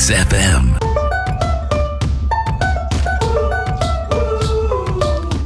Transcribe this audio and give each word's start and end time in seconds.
Mix 0.00 0.12
FM. 0.32 0.76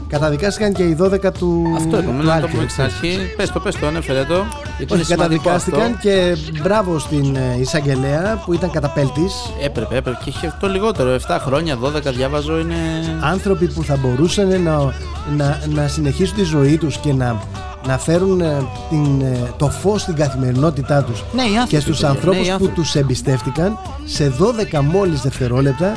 Καταδικάστηκαν 0.08 0.72
και 0.72 0.82
οι 0.82 0.96
12 1.00 1.32
του. 1.38 1.72
Αυτό 1.76 1.98
είπαμε, 1.98 2.20
του 2.20 2.24
να 2.24 2.24
το 2.24 2.30
Άλκη, 2.30 2.50
πούμε 2.50 2.62
έτσι. 2.62 2.82
εξ 2.82 2.94
αρχή. 2.94 3.18
Πες 3.36 3.50
το, 3.50 3.60
πες 3.60 3.76
το, 3.76 3.86
ανέφερε 3.86 4.24
το. 4.24 4.34
Γιατί 4.76 4.92
είναι 4.92 5.02
Όχι, 5.02 5.04
σημαντικό 5.04 5.42
καταδικάστηκαν 5.42 5.80
αυτό. 5.80 5.96
και 6.00 6.36
μπράβο 6.62 6.98
στην 6.98 7.36
ε, 7.36 7.56
εισαγγελέα 7.60 8.42
που 8.44 8.52
ήταν 8.52 8.70
καταπέλτης. 8.70 9.34
Έπρεπε, 9.62 9.96
έπρεπε. 9.96 10.18
Και 10.24 10.30
είχε 10.30 10.56
το 10.60 10.68
λιγότερο. 10.68 11.16
7 11.28 11.36
χρόνια, 11.40 11.78
12 11.82 12.12
διάβαζω 12.14 12.58
είναι. 12.58 12.74
Άνθρωποι 13.20 13.66
που 13.66 13.84
θα 13.84 13.96
μπορούσαν 13.96 14.62
να, 14.62 14.94
να, 15.36 15.60
να 15.68 15.88
συνεχίσουν 15.88 16.36
τη 16.36 16.42
ζωή 16.42 16.76
τους 16.76 16.96
και 16.96 17.12
να, 17.12 17.40
να 17.86 17.98
φέρουν 17.98 18.40
ε, 18.40 18.66
την, 18.90 19.20
ε, 19.20 19.52
το 19.56 19.68
φως 19.70 20.00
στην 20.00 20.14
καθημερινότητά 20.14 21.02
τους 21.02 21.24
Ναι, 21.32 21.42
οι 21.42 21.46
άνθρωποι. 21.46 21.68
και 21.68 21.80
στους 21.80 21.96
παιδιά, 22.00 22.08
ανθρώπους 22.08 22.40
ναι, 22.40 22.44
οι 22.46 22.48
που 22.48 22.52
άνθρωποι. 22.52 22.74
τους 22.74 22.94
εμπιστεύτηκαν 22.94 23.78
σε 24.04 24.32
12 24.74 24.80
μόλις 24.82 25.20
δευτερόλεπτα 25.20 25.92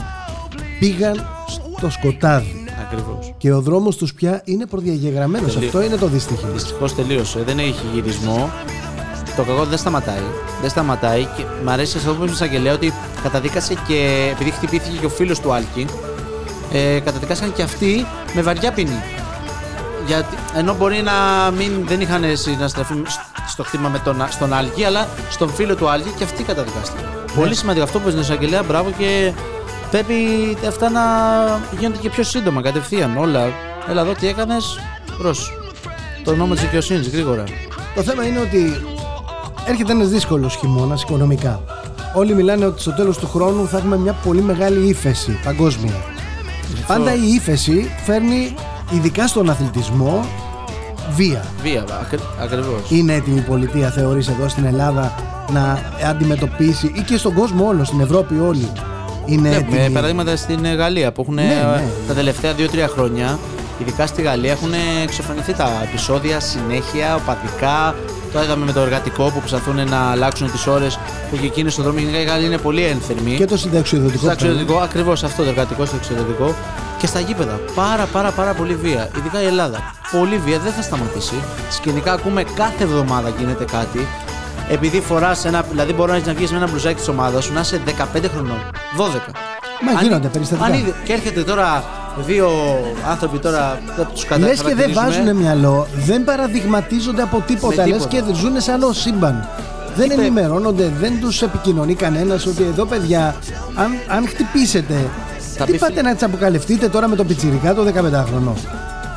πήγαν 0.79 1.25
στο 1.77 1.89
σκοτάδι 1.89 2.63
Ακριβώς. 2.87 3.33
και 3.37 3.53
ο 3.53 3.61
δρόμος 3.61 3.95
τους 3.95 4.13
πια 4.13 4.41
είναι 4.45 4.65
προδιαγεγραμμένος 4.65 5.53
Τελείω. 5.53 5.67
αυτό 5.67 5.81
είναι 5.81 5.95
το 5.95 6.07
δυστύχημα 6.07 6.49
Δυστυχώς 6.51 6.95
τελείωσε. 6.95 7.43
Δεν 7.45 7.59
έχει 7.59 7.85
γυρισμό. 7.93 8.49
Το 9.35 9.43
κακό 9.43 9.63
δεν 9.65 9.77
σταματάει. 9.77 10.21
Δεν 10.61 10.69
σταματάει 10.69 11.23
και 11.37 11.43
μ' 11.65 11.69
αρέσει 11.69 11.97
αυτό 11.97 12.13
που 12.13 12.23
είπε 12.23 12.31
εισαγγελέα 12.31 12.73
ότι 12.73 12.93
καταδίκασε 13.23 13.73
και 13.87 14.29
επειδή 14.31 14.51
χτυπήθηκε 14.51 14.97
και 14.99 15.05
ο 15.05 15.09
φίλος 15.09 15.39
του 15.39 15.53
Άλκη, 15.53 15.85
ε, 16.73 16.99
καταδικάσαν 16.99 17.53
και 17.53 17.61
αυτοί 17.63 18.05
με 18.35 18.41
βαριά 18.41 18.71
ποινή. 18.71 19.01
Γιατί, 20.07 20.35
ενώ 20.55 20.75
μπορεί 20.75 21.01
να 21.01 21.11
μην, 21.51 21.87
δεν 21.87 22.01
είχαν 22.01 22.23
συναστραφεί 22.33 22.93
στο 23.47 23.63
χτύπημα 23.63 23.89
με 23.89 23.99
τον, 23.99 24.25
στον 24.29 24.53
Άλκη, 24.53 24.83
αλλά 24.83 25.07
στον 25.29 25.49
φίλο 25.49 25.75
του 25.75 25.89
Άλκη 25.89 26.09
και 26.17 26.23
αυτοί 26.23 26.43
καταδικάστηκαν. 26.43 27.05
Πολύ 27.35 27.55
σημαντικό 27.55 27.83
αυτό 27.83 27.99
που 27.99 28.09
είπε 28.09 28.21
στην 28.21 28.33
εισαγγελέα, 28.33 28.63
μπράβο 28.63 28.91
και 28.97 29.33
πρέπει 29.91 30.13
αυτά 30.67 30.89
να 30.89 31.01
γίνονται 31.79 31.97
και 31.97 32.09
πιο 32.09 32.23
σύντομα, 32.23 32.61
κατευθείαν 32.61 33.17
όλα. 33.17 33.51
Έλα 33.89 34.01
εδώ 34.01 34.13
τι 34.13 34.27
έκανες, 34.27 34.79
προς 35.17 35.51
το 36.23 36.35
νόμο 36.35 36.53
της 36.53 36.61
δικαιοσύνης, 36.63 37.07
γρήγορα. 37.09 37.43
Το 37.95 38.03
θέμα 38.03 38.25
είναι 38.27 38.39
ότι 38.39 38.81
έρχεται 39.67 39.91
ένας 39.91 40.07
δύσκολος 40.07 40.55
χειμώνας 40.55 41.01
οικονομικά. 41.01 41.61
Όλοι 42.13 42.33
μιλάνε 42.33 42.65
ότι 42.65 42.81
στο 42.81 42.91
τέλος 42.91 43.17
του 43.17 43.27
χρόνου 43.27 43.67
θα 43.67 43.77
έχουμε 43.77 43.97
μια 43.97 44.13
πολύ 44.13 44.41
μεγάλη 44.41 44.89
ύφεση 44.89 45.39
παγκόσμια. 45.43 45.93
Πάντα 46.87 47.13
η 47.13 47.33
ύφεση 47.33 47.91
φέρνει, 48.05 48.55
ειδικά 48.91 49.27
στον 49.27 49.49
αθλητισμό, 49.49 50.25
βία. 51.15 51.45
Βία, 51.61 51.83
ακριβώς. 52.41 52.81
Είναι 52.89 53.13
έτοιμη 53.13 53.37
η 53.37 53.41
πολιτεία, 53.41 53.89
θεωρείς 53.89 54.27
εδώ 54.27 54.47
στην 54.49 54.65
Ελλάδα, 54.65 55.13
να 55.51 55.79
αντιμετωπίσει 56.09 56.91
ή 56.95 57.01
και 57.01 57.17
στον 57.17 57.33
κόσμο 57.33 57.67
όλο, 57.67 57.83
στην 57.83 57.99
Ευρώπη 57.99 58.39
όλοι. 58.39 58.71
Είναι 59.25 59.49
Βλέπουμε 59.49 59.77
έτοιμοι. 59.77 59.93
παραδείγματα 59.93 60.35
στην 60.35 60.65
ε, 60.65 60.73
Γαλλία 60.73 61.11
που 61.11 61.21
έχουν 61.21 61.33
Ναι, 61.33 61.43
ναι. 61.43 61.83
τα 62.07 62.13
τελευταία 62.13 62.53
2-3 62.57 62.57
χρόνια, 62.93 63.39
ειδικά 63.81 64.07
στη 64.07 64.21
Γαλλία, 64.21 64.51
έχουν 64.51 64.71
εξαφανιστεί 65.03 65.53
τα 65.53 65.69
επεισόδια 65.83 66.39
συνέχεια, 66.39 67.15
οπαδικά. 67.15 67.95
Το 68.33 68.43
είδαμε 68.43 68.65
με 68.65 68.71
το 68.71 68.79
εργατικό 68.79 69.23
που 69.23 69.39
προσπαθούν 69.39 69.89
να 69.89 69.97
αλλάξουν 70.11 70.51
τις 70.51 70.67
ώρες 70.67 70.99
που 71.31 71.37
και 71.37 71.45
εκείνοι 71.45 71.69
στον 71.69 71.83
δρόμο. 71.83 71.99
Γενικά 71.99 72.19
οι 72.19 72.23
Γάλλοι 72.23 72.45
είναι 72.45 72.57
πολύ 72.57 72.83
ένθερμοι. 72.83 73.35
Και 73.35 73.45
το 73.45 73.57
συνταξιοδοτικό. 73.57 74.17
Στο 74.23 74.31
εξωτερικό, 74.31 74.77
ακριβώς 74.77 75.23
αυτό 75.23 75.43
το 75.43 75.49
εργατικό 75.49 75.85
στο 75.85 75.95
εξωτερικό. 75.95 76.55
Και 76.97 77.07
στα 77.07 77.19
γήπεδα. 77.19 77.59
Πάρα 77.75 78.05
πάρα 78.05 78.31
πάρα 78.31 78.53
πολύ 78.53 78.75
βία. 78.75 79.09
Ειδικά 79.17 79.41
η 79.41 79.45
Ελλάδα. 79.45 79.77
Πολύ 80.11 80.37
βία, 80.37 80.59
δεν 80.59 80.71
θα 80.71 80.81
σταματήσει. 80.81 81.33
Σκηνικά 81.69 82.11
ακούμε 82.13 82.43
κάθε 82.55 82.83
εβδομάδα 82.83 83.29
γίνεται 83.39 83.65
κάτι. 83.65 84.07
Επειδή 84.69 85.01
φοράς 85.01 85.45
ένα. 85.45 85.65
Δηλαδή, 85.69 85.93
μπορεί 85.93 86.21
να 86.25 86.33
βγεις 86.33 86.51
με 86.51 86.57
ένα 86.57 86.67
μπλουζάκι 86.67 86.95
της 86.95 87.07
ομάδας 87.07 87.43
σου 87.43 87.53
να 87.53 87.59
είσαι 87.59 87.81
15 87.85 88.27
χρονών. 88.33 88.57
12. 88.97 89.31
Μα 89.93 90.01
γίνονται 90.01 90.27
περιστατικά. 90.27 90.67
Αν 90.67 90.73
είδε- 90.73 90.93
και 91.03 91.13
έρχεται 91.13 91.43
τώρα 91.43 91.83
δύο 92.25 92.49
άνθρωποι 93.09 93.37
τώρα. 93.39 93.79
Δεν 93.95 94.07
τους 94.13 94.25
Λες 94.39 94.61
και 94.61 94.75
δεν 94.75 94.93
βάζουν 94.93 95.35
μυαλό, 95.35 95.87
δεν 96.05 96.23
παραδειγματίζονται 96.23 97.21
από 97.21 97.43
τίποτα. 97.47 97.81
Με 97.83 97.87
Λες 97.89 98.07
τίποτα. 98.07 98.31
και 98.31 98.39
ζουν 98.39 98.61
σε 98.61 98.71
άλλο 98.71 98.93
σύμπαν. 98.93 99.47
Δεν 99.95 100.05
Είπε- 100.05 100.19
ενημερώνονται, 100.21 100.91
δεν 100.99 101.19
τους 101.21 101.41
επικοινωνεί 101.41 101.93
κανένας 101.95 102.45
ότι 102.45 102.63
εδώ 102.63 102.85
παιδιά, 102.85 103.35
αν, 103.75 103.91
αν 104.07 104.27
χτυπήσετε, 104.27 105.09
Θα 105.57 105.65
τι 105.65 105.71
πει- 105.71 105.79
πάτε 105.79 106.01
να 106.01 106.15
τσαμπουκαλευτείτε 106.15 106.87
τώρα 106.89 107.07
με 107.07 107.15
το 107.15 107.23
πιτσιρικά 107.23 107.73
το 107.73 107.83
15χρονο. 107.83 108.53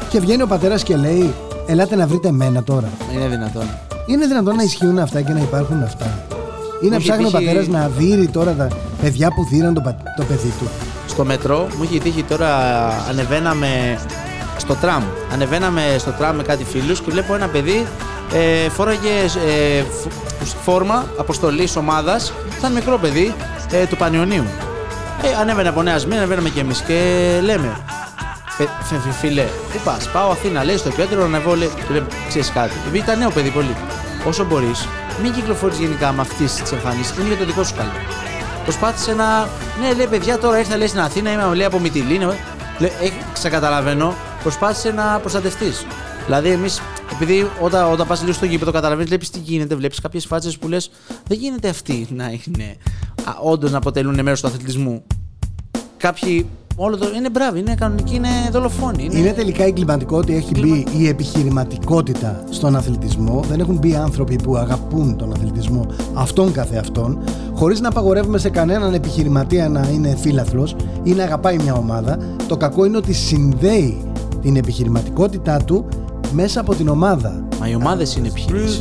Και 0.09 0.21
βγαίνει 0.21 0.43
ο 0.43 0.47
πατέρας 0.47 0.83
και 0.83 0.97
λέει: 0.97 1.35
Ελάτε 1.67 1.97
να 1.97 2.07
βρείτε 2.07 2.31
μένα 2.31 2.63
τώρα. 2.63 2.89
Είναι 3.15 3.29
δυνατόν. 3.29 3.65
Είναι 4.07 4.27
δυνατόν 4.27 4.57
να 4.57 4.63
ισχύουν 4.63 4.99
αυτά 4.99 5.21
και 5.21 5.33
να 5.33 5.41
υπάρχουν 5.41 5.83
αυτά. 5.83 6.25
Ή 6.83 6.89
να 6.89 6.97
είχε 6.97 7.05
ψάχνει 7.09 7.25
ο 7.25 7.29
τύχει- 7.31 7.45
πατέρας 7.47 7.67
να 7.69 7.91
δείρει 7.99 8.27
τώρα 8.29 8.53
τα 8.55 8.69
παιδιά 9.03 9.29
που 9.29 9.47
δίραν 9.51 9.75
το, 9.75 9.81
πα- 9.81 9.97
το 10.17 10.25
παιδί 10.25 10.53
του. 10.59 10.69
στο 11.09 11.25
μετρό 11.25 11.67
μου 11.77 11.83
είχε 11.83 11.99
τύχει 11.99 12.23
τώρα 12.23 12.49
ανεβαίναμε 13.09 13.99
στο 14.57 14.75
τραμ. 14.75 15.03
Ανεβαίναμε 15.33 15.83
στο 15.99 16.11
τραμ 16.11 16.37
με 16.37 16.43
κάτι 16.43 16.65
φίλους 16.65 17.01
και 17.01 17.11
βλέπω 17.11 17.35
ένα 17.35 17.47
παιδί 17.49 17.87
ε, 18.33 18.69
φόραγε 18.69 19.09
ε, 19.79 19.83
φ- 19.83 20.47
φόρμα 20.65 21.05
αποστολής 21.19 21.77
ομάδας. 21.77 22.33
Ήταν 22.59 22.73
μικρό 22.73 22.99
παιδί 22.99 23.35
ε, 23.73 23.87
του 23.87 23.97
Πανιωνίου. 23.97 24.45
Ε, 25.23 25.35
ανέβαινε 25.41 25.69
από 25.69 25.83
Νέας 25.83 26.01
Σμύρνη, 26.01 26.19
ανεβαίναμε 26.19 26.49
κι 26.49 26.59
εμείς 26.59 26.81
και 26.81 26.95
λέμε. 27.43 27.67
«Ε, 28.59 28.65
φε- 28.65 29.01
φε- 29.03 29.13
Φίλε, 29.21 29.43
πού 29.43 29.79
πας, 29.85 30.09
πάω 30.11 30.31
Αθήνα, 30.31 30.65
λέει 30.65 30.77
στο 30.77 30.91
κέντρο, 30.91 31.25
ανεβώ, 31.25 31.55
λέει. 31.55 31.71
Του 31.87 31.93
λέμε, 31.93 32.07
ξέρεις 32.29 32.51
κάτι. 32.53 32.73
Επειδή 32.87 32.99
ήταν 32.99 33.19
νέο 33.19 33.31
παιδί 33.31 33.51
πολύ. 33.51 33.77
Όσο 34.27 34.45
μπορείς, 34.45 34.89
μην 35.23 35.33
κυκλοφορείς 35.33 35.79
γενικά 35.79 36.13
με 36.13 36.21
αυτής 36.21 36.55
της 36.55 36.73
εμφάνισης, 36.73 37.17
είναι 37.19 37.29
για 37.29 37.37
το 37.37 37.45
δικό 37.45 37.63
σου 37.65 37.75
καλό 37.75 37.91
προσπάθησε 38.63 39.15
να. 39.15 39.49
Ναι, 39.81 39.93
λέει 39.97 40.07
παιδιά, 40.07 40.39
τώρα 40.39 40.59
ήρθα 40.59 40.77
λέει, 40.77 40.87
στην 40.87 41.01
Αθήνα, 41.01 41.33
είμαι 41.33 41.55
λέει, 41.55 41.67
από 41.67 41.79
Μυτιλίνη. 41.79 42.25
Λέει, 42.79 42.93
έχει, 43.01 43.13
ξεκαταλαβαίνω, 43.33 44.15
προσπάθησε 44.43 44.91
να 44.91 45.19
προστατευτείς. 45.19 45.87
Δηλαδή, 46.25 46.49
εμείς, 46.51 46.81
επειδή 47.13 47.51
όταν, 47.61 47.93
όταν 47.93 48.07
πας 48.07 48.21
λίγο 48.21 48.33
στο 48.33 48.45
γήπεδο, 48.45 48.71
καταλαβαίνεις, 48.73 49.09
βλέπεις 49.09 49.31
τι 49.31 49.39
γίνεται, 49.39 49.75
βλέπεις 49.75 50.01
κάποιες 50.01 50.27
φάτσες 50.27 50.59
που 50.59 50.69
λες, 50.69 50.91
δεν 51.27 51.39
γίνεται 51.39 51.69
αυτοί 51.69 52.07
να 52.11 52.25
είναι. 52.25 52.77
Όντως 53.43 53.71
να 53.71 53.77
αποτελούν 53.77 54.23
μέρος 54.23 54.41
του 54.41 54.47
αθλητισμού. 54.47 55.03
Κάποιοι. 55.97 56.47
Όλο 56.77 56.97
το, 56.97 57.07
είναι 57.17 57.31
μπράβοι, 57.31 57.59
είναι 57.59 57.75
κανονικοί, 57.75 58.15
είναι 58.15 58.29
δολοφόνοι. 58.53 59.05
Είναι, 59.05 59.19
Είναι 59.19 59.33
τελικά 59.33 59.65
εγκληματικό 59.65 60.17
ότι 60.17 60.35
έχει 60.35 60.61
μπει 60.61 60.87
η 60.97 61.09
επιχειρηματικότητα 61.09 62.45
στον 62.51 62.77
αθλητισμό. 62.77 63.45
Δεν 63.49 63.61
έχουν 63.61 63.77
μπει 63.77 63.95
άνθρωποι 63.95 64.37
που 64.43 64.57
αγαπούν 64.57 65.17
τον 65.17 65.33
αθλητισμό 65.33 65.87
αυτόν 66.15 66.53
καθεαυτόν, 66.53 67.19
χωρίς 67.55 67.81
να 67.81 67.89
απαγορεύουμε 67.89 68.39
σε 68.39 68.51
κανέναν 68.51 68.95
επιχειρηματία 68.95 69.69
να 69.69 69.89
είναι 69.89 70.17
φίλαθλος 70.17 70.77
ή 71.03 71.13
να 71.13 71.23
αγαπάει 71.23 71.59
μια 71.59 71.75
ομάδα. 71.75 72.19
Το 72.49 72.57
κακό 72.57 72.85
είναι 72.85 72.97
ότι 72.97 73.13
συνδέει 73.13 74.03
την 74.41 74.57
επιχειρηματικότητά 74.57 75.57
του 75.65 75.89
μέσα 76.33 76.61
από 76.61 76.75
την 76.75 76.89
ομάδα. 76.89 77.49
Μα 77.61 77.69
οι 77.69 77.75
ομάδες 77.75 78.17
είναι 78.17 78.29
επιχειρήσει. 78.29 78.81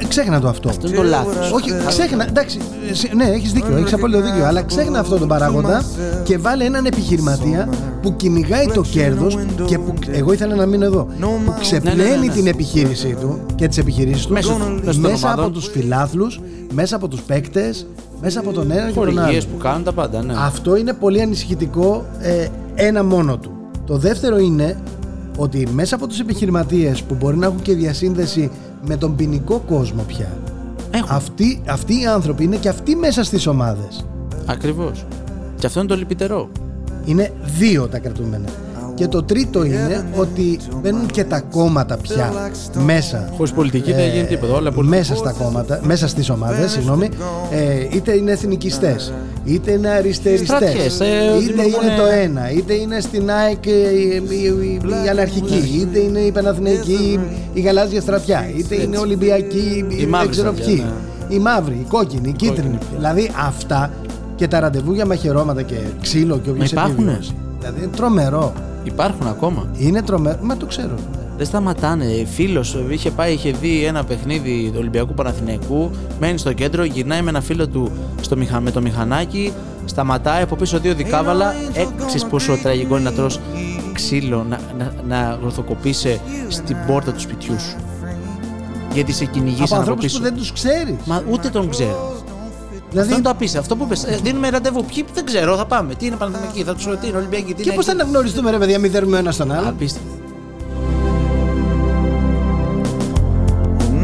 Ε, 0.00 0.04
Ξέχνα 0.08 0.40
το 0.40 0.48
αυτό. 0.48 0.68
Αυτό 0.68 0.86
είναι 0.86 0.96
το 0.96 1.02
λάθος. 1.02 1.50
Όχι, 1.52 1.70
ξέχνα. 1.86 2.26
Εντάξει, 2.28 2.58
ε, 2.90 2.94
σε- 2.94 3.10
ναι, 3.14 3.24
έχεις 3.24 3.52
δίκιο, 3.52 3.76
έχεις 3.76 3.92
απόλυτο 3.92 4.22
δίκιο. 4.22 4.44
Αλλά 4.46 4.62
ξέχνα 4.62 4.98
αυτόν 4.98 5.18
τον 5.18 5.28
παράγοντα 5.28 5.84
και 6.24 6.38
βάλε 6.38 6.64
έναν 6.64 6.86
επιχειρηματία 6.86 7.68
που 8.02 8.16
κυνηγάει 8.16 8.66
το 8.74 8.82
κέρδος 8.82 9.38
και 9.66 9.78
που. 9.78 9.94
Εγώ 10.10 10.32
ήθελα 10.32 10.54
να 10.54 10.66
μείνω 10.66 10.84
εδώ. 10.84 11.06
Που 11.20 11.54
ξεπλένει 11.60 11.96
Ναι, 11.96 12.02
ναι, 12.04 12.16
ναι, 12.16 12.26
ναι. 12.26 12.32
την 12.32 12.46
επιχείρησή 12.46 13.16
του 13.20 13.40
και 13.54 13.68
τις 13.68 13.78
επιχειρήσεις 13.78 14.26
του 14.26 14.32
Μέσω- 14.32 14.56
μέσω 14.84 15.00
των 15.00 15.10
μέσα 15.10 15.26
από 15.26 15.32
ομάδων. 15.40 15.52
τους 15.52 15.66
φιλάθλους, 15.68 16.40
μέσα 16.72 16.96
από 16.96 17.08
τους 17.08 17.20
παίκτες, 17.20 17.86
μέσα 18.20 18.40
από 18.40 18.52
τον 18.52 18.70
ένα 18.70 18.80
και 18.80 18.86
τον 18.86 18.94
Χορηγίες 18.94 19.44
άλλο. 19.44 19.52
που 19.52 19.62
κάνουν 19.62 19.84
τα 19.84 19.92
πάντα, 19.92 20.22
ναι. 20.22 20.34
Αυτό 20.46 20.76
είναι 20.76 20.92
πολύ 20.92 21.20
ανησυχητικό 21.22 22.04
ε, 22.20 22.46
ένα 22.74 23.04
μόνο 23.04 23.36
του. 23.38 23.50
Το 23.86 23.96
δεύτερο 23.96 24.38
είναι 24.38 24.76
ότι 25.36 25.68
μέσα 25.72 25.94
από 25.94 26.06
τους 26.06 26.20
επιχειρηματίες 26.20 27.02
που 27.02 27.14
μπορεί 27.14 27.36
να 27.36 27.46
έχουν 27.46 27.62
και 27.62 27.74
διασύνδεση 27.74 28.50
με 28.86 28.96
τον 28.96 29.16
ποινικό 29.16 29.58
κόσμο 29.58 30.02
πια 30.02 30.38
Έχουν. 30.90 31.08
αυτοί, 31.10 31.62
αυτοί 31.66 32.00
οι 32.00 32.06
άνθρωποι 32.06 32.44
είναι 32.44 32.56
και 32.56 32.68
αυτοί 32.68 32.96
μέσα 32.96 33.24
στις 33.24 33.46
ομάδες. 33.46 34.06
Ακριβώς. 34.46 35.06
Και 35.58 35.66
αυτό 35.66 35.78
είναι 35.80 35.88
το 35.88 35.96
λυπητερό. 35.96 36.48
Είναι 37.04 37.32
δύο 37.58 37.88
τα 37.88 37.98
κρατούμενα. 37.98 38.48
Και 38.96 39.08
το 39.08 39.22
τρίτο 39.22 39.64
είναι 39.64 40.04
ότι 40.16 40.58
μπαίνουν 40.82 41.06
και 41.06 41.24
τα 41.24 41.40
κόμματα 41.40 41.96
πια 41.96 42.32
μέσα. 42.84 43.28
Χωρίς 43.36 43.52
πολιτική 43.52 43.92
δεν 43.92 44.10
γίνει 44.10 44.24
τίποτα. 44.26 44.52
Όλα 44.52 44.72
πολιτική. 44.72 44.98
μέσα 44.98 45.14
στα 45.14 45.32
κόμματα, 45.32 45.80
μέσα 45.82 46.08
στις 46.08 46.30
ομάδες, 46.30 46.70
συγγνώμη, 46.70 47.08
ε, 47.50 47.86
είτε 47.96 48.12
είναι 48.16 48.30
εθνικιστές, 48.32 49.12
είτε 49.44 49.70
είναι 49.70 49.88
αριστεριστές, 49.88 50.46
Στρατιές, 50.48 51.00
ε, 51.00 51.04
είτε 51.42 51.52
δημιουργούν- 51.52 51.82
είναι 51.82 51.96
το 51.96 52.04
ένα, 52.06 52.50
είτε 52.50 52.74
είναι 52.74 53.00
στην 53.00 53.30
ΑΕΚ 53.30 53.66
ε, 53.66 53.70
η, 53.70 54.22
η, 54.28 54.80
η 55.04 55.08
αναρχική, 55.08 55.78
είτε 55.80 55.98
είναι 55.98 56.18
η 56.18 56.32
Παναθηναϊκή, 56.32 57.20
η 57.52 57.60
γαλάζια 57.60 58.00
στρατιά, 58.00 58.48
είτε 58.56 58.74
είναι 58.82 58.98
Ολυμπιακή, 58.98 59.84
η, 59.88 59.96
Η 60.00 60.06
μαύρη 60.06 60.26
δεν 60.26 60.30
ξέρω 60.30 60.52
στρατιά, 60.52 60.74
ποιοι, 60.74 60.84
η 61.28 61.38
μαύρη, 61.38 61.74
η 61.74 61.86
κόκκινη, 61.88 62.28
η 62.28 62.32
κίτρινη. 62.32 62.78
Δηλαδή 62.96 63.30
αυτά 63.46 63.90
και 64.36 64.48
τα 64.48 64.60
ραντεβού 64.60 64.92
για 64.92 65.06
μαχαιρώματα 65.06 65.62
και 65.62 65.74
ξύλο 66.02 66.38
και 66.38 66.50
όποιος 66.50 66.72
Μα 66.72 66.82
υπάρχουνε; 66.82 67.10
επιβιώσει. 67.10 67.34
Δηλαδή 67.60 67.78
είναι 67.82 67.90
τρομερό. 67.96 68.52
Υπάρχουν 68.86 69.26
ακόμα; 69.26 69.66
Είναι 69.76 70.02
τρομερό. 70.02 70.38
Μα 70.42 70.56
το 70.56 70.66
ξέρω. 70.66 70.94
Δεν 71.36 71.46
σταματάνε. 71.46 72.04
Φίλος 72.34 72.76
είχε 72.88 73.10
πάει, 73.10 73.32
είχε 73.32 73.50
δει 73.50 73.84
ένα 73.84 74.04
παιχνίδι 74.04 74.68
του 74.70 74.76
Ολυμπιακού 74.78 75.14
Παναθηναϊκού, 75.14 75.90
μένει 76.20 76.38
στο 76.38 76.52
κέντρο, 76.52 76.84
γυρνάει 76.84 77.22
με 77.22 77.28
ένα 77.30 77.40
φίλο 77.40 77.68
του 77.68 77.90
στο 78.20 78.36
μηχα, 78.36 78.60
με 78.60 78.70
το 78.70 78.80
μηχανάκι, 78.80 79.52
σταματάει 79.84 80.42
από 80.42 80.56
πίσω 80.56 80.78
δύο 80.78 80.94
δικάβαλα. 80.94 81.54
Έξι 81.72 82.26
πόσο 82.26 82.56
τραγικό 82.62 82.96
είναι 82.96 83.10
να 83.10 83.16
τρως 83.16 83.40
ξύλο, 83.92 84.46
να, 84.48 84.60
να, 84.78 84.92
να 85.08 85.38
γροθοκοπήσει 85.40 86.20
στην 86.48 86.76
πόρτα 86.86 87.12
του 87.12 87.20
σπιτιού 87.20 87.60
σου. 87.60 87.76
Γιατί 88.92 89.12
σε 89.12 89.24
κυνηγήσαν 89.24 89.64
Από 89.64 89.74
από 89.74 89.80
ανθρώπους 89.80 90.04
πίσω. 90.04 90.18
που 90.18 90.22
δεν 90.24 90.34
τους 90.34 90.52
ξέρεις. 90.52 90.94
Μα 91.04 91.22
ούτε 91.30 91.48
τον 91.48 91.70
ξέρω. 91.70 92.12
Δηλαδή, 92.96 93.12
Αυτό 93.14 93.14
είναι 93.14 93.22
το 93.22 93.30
απίστευτο. 93.30 93.60
Αυτό 93.74 93.76
που 93.76 93.86
πες, 93.88 94.04
ε, 94.04 94.18
δίνουμε 94.22 94.48
ραντεβού. 94.48 94.84
Ποιοι 94.84 95.04
δεν 95.14 95.24
ξέρω, 95.24 95.56
θα 95.56 95.66
πάμε. 95.66 95.94
Τι 95.94 96.06
είναι 96.06 96.16
Παναθηναϊκή, 96.16 96.62
θα 96.62 96.74
τους 96.74 96.84
ρωτήσω, 96.84 97.00
τι 97.02 97.08
είναι 97.08 97.16
Ολυμπιακή, 97.16 97.46
τι 97.46 97.54
και 97.54 97.62
είναι. 97.64 97.74
πώς 97.74 97.84
θα 97.84 97.92
αναγνωριστούμε, 97.92 98.50
ρε 98.50 98.58
παιδιά, 98.58 98.78
μη 98.78 98.88
δέρουμε 98.88 99.18
ένα 99.18 99.30
στον 99.30 99.52
άλλο. 99.52 99.68
Απίστευτο. 99.68 100.08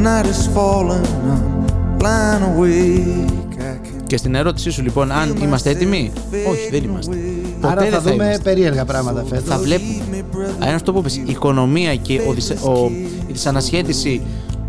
Night 0.05 0.27
is 0.35 0.43
falling, 0.57 1.07
I'm 1.33 1.99
lying 2.05 2.43
awake. 2.53 3.31
I 3.59 3.87
can 3.87 4.03
Και 4.07 4.17
στην 4.17 4.35
ερώτησή 4.35 4.71
σου 4.71 4.83
λοιπόν, 4.83 5.13
αν 5.13 5.37
είμαστε 5.43 5.71
έτοιμοι, 5.71 6.13
όχι, 6.51 6.69
δεν 6.71 6.83
είμαστε. 6.85 7.17
Ποτέ 7.61 7.73
Άρα 7.73 7.81
δεν 7.83 7.91
θα 7.91 8.01
δούμε 8.01 8.15
είμαστε. 8.25 8.43
περίεργα 8.43 8.85
πράγματα 8.85 9.25
φέτος. 9.29 9.45
Θα 9.49 9.59
βλέπουμε. 9.59 10.25
Αλλά 10.57 10.67
είναι 10.67 10.75
αυτό 10.75 10.93
που 10.93 10.99
είπες, 10.99 11.17
η 11.17 11.25
οικονομία 11.27 11.95
και 11.97 12.21
ο, 12.29 12.33
δυσ- 12.33 12.65
ο- 12.65 12.91
η 13.29 13.33
δυσανασχέτιση 13.33 14.23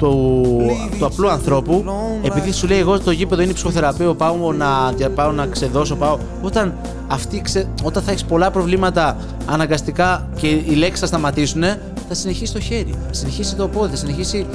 του, 0.04 0.56
του 1.00 1.06
απλού 1.06 1.30
ανθρώπου, 1.30 1.84
επειδή 2.22 2.52
σου 2.52 2.68
λέει 2.68 2.80
εγώ 2.80 3.00
το 3.00 3.12
γήπεδο 3.12 3.42
είναι 3.42 3.54
ψυχοθεραπείο, 3.54 4.14
πάω 4.16 4.52
να, 4.52 4.68
πάω 5.16 5.32
να 5.32 5.46
ξεδώσω, 5.46 5.96
πάω. 5.96 6.18
Όταν, 6.42 6.74
αυτή, 7.08 7.42
ξε- 7.42 7.68
όταν 7.84 8.04
θα 8.04 8.12
έχεις 8.12 8.24
πολλά 8.24 8.52
προβλήματα 8.52 9.18
αναγκαστικά 9.46 10.28
και 10.36 10.48
οι 10.48 10.74
λέξεις 10.76 11.00
θα 11.00 11.06
σταματήσουν, 11.06 11.62
θα 12.08 12.14
συνεχίσει 12.14 12.54
το 12.54 12.60
χέρι, 12.60 12.94
θα 13.08 13.14
συνεχίσει 13.14 13.56
το 13.56 13.68
πόδι, 13.68 13.90
θα 13.90 13.96
συνεχίσει 13.96 14.46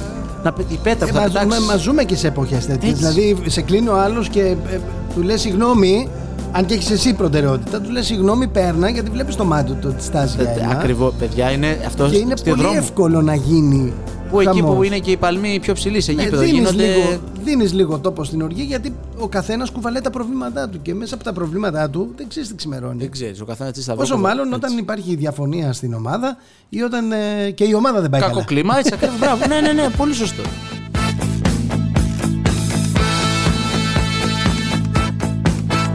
να, 0.44 0.52
πε- 0.52 0.70
η 0.72 0.78
πέτρα 0.82 1.06
Ε, 1.08 1.10
που 1.10 1.16
θα 1.16 1.20
μα, 1.20 1.26
ζούμε, 1.28 1.38
πετάξεις. 1.44 1.66
μα 1.66 1.76
ζούμε 1.76 2.04
και 2.04 2.16
σε 2.16 2.26
εποχές 2.26 2.66
τέτοιες. 2.66 2.90
Έτσι. 2.92 3.04
Δηλαδή, 3.04 3.36
σε 3.46 3.60
κλείνει 3.60 3.88
ο 3.88 3.96
άλλο 4.00 4.24
και 4.30 4.40
ε, 4.40 4.78
του 5.14 5.22
λες 5.22 5.40
συγγνώμη, 5.40 6.08
αν 6.52 6.66
και 6.66 6.74
έχεις 6.74 6.90
εσύ 6.90 7.12
προτεραιότητα, 7.14 7.80
του 7.80 7.90
λες 7.90 8.06
συγγνώμη, 8.06 8.46
παίρνα 8.48 8.88
γιατί 8.90 9.10
βλέπεις 9.10 9.36
το 9.36 9.44
μάτι 9.44 9.72
του 9.72 9.88
ότι 9.94 10.02
στάζει 10.04 10.36
για 10.40 10.50
ένα. 10.58 10.70
Ακριβώ, 10.70 11.12
παιδιά, 11.18 11.50
είναι 11.50 11.78
αυτό 11.86 12.08
Και 12.08 12.16
είναι 12.16 12.36
στη 12.36 12.50
πολύ 12.50 12.62
δρόμο. 12.62 12.76
εύκολο 12.78 13.22
να 13.22 13.34
γίνει. 13.34 13.92
Που 14.30 14.40
εκεί 14.40 14.58
χαμός. 14.60 14.74
που 14.76 14.82
είναι 14.82 14.98
και 14.98 15.10
η 15.10 15.16
παλμή 15.16 15.58
πιο 15.62 15.74
ψηλή 15.74 16.00
σε 16.00 16.10
Ε, 16.10 16.14
γήπεδο 16.14 16.36
δίνεις, 16.42 16.52
γίνονται. 16.58 16.82
λίγο, 16.86 17.20
δίνεις 17.44 17.72
λίγο 17.72 17.98
τόπο 17.98 18.24
στην 18.24 18.42
οργή 18.42 18.62
γιατί 18.62 18.94
ο 19.18 19.28
καθένας 19.28 19.70
κουβαλάει 19.70 20.00
τα 20.00 20.10
προβλήματά 20.10 20.68
του 20.68 20.82
και 20.82 20.94
μέσα 20.94 21.14
από 21.14 21.24
τα 21.24 21.32
προβλήματά 21.32 21.90
του 21.90 22.12
δεν 22.16 22.28
ξέρεις 22.28 22.48
τι 22.48 22.54
ξημερώνει. 22.54 22.98
Δεν 22.98 23.10
ξέρεις, 23.10 23.40
ο 23.40 23.44
καθένας 23.44 23.72
τι 23.72 23.80
θα 23.80 23.92
βρει. 23.94 24.00
Πόσο 24.00 24.18
μάλλον 24.18 24.52
όταν 24.52 24.78
υπάρχει 24.78 25.14
διαφωνία 25.14 25.72
στην 25.72 25.94
ομάδα 25.94 26.36
ή 26.68 26.82
όταν 26.82 27.12
ε, 27.12 27.50
και 27.50 27.64
η 27.64 27.74
ομάδα 27.74 28.00
δεν 28.00 28.10
πάει 28.10 28.20
Κακό 28.20 28.32
καλά. 28.32 28.44
κλίμα, 28.44 28.78
έτσι 28.78 28.90
ακριβώς. 28.94 29.18
Μπράβο, 29.18 29.46
ναι, 29.46 29.60
ναι, 29.60 29.72
ναι, 29.72 29.88
πολύ 29.96 30.14
σωστό. 30.14 30.42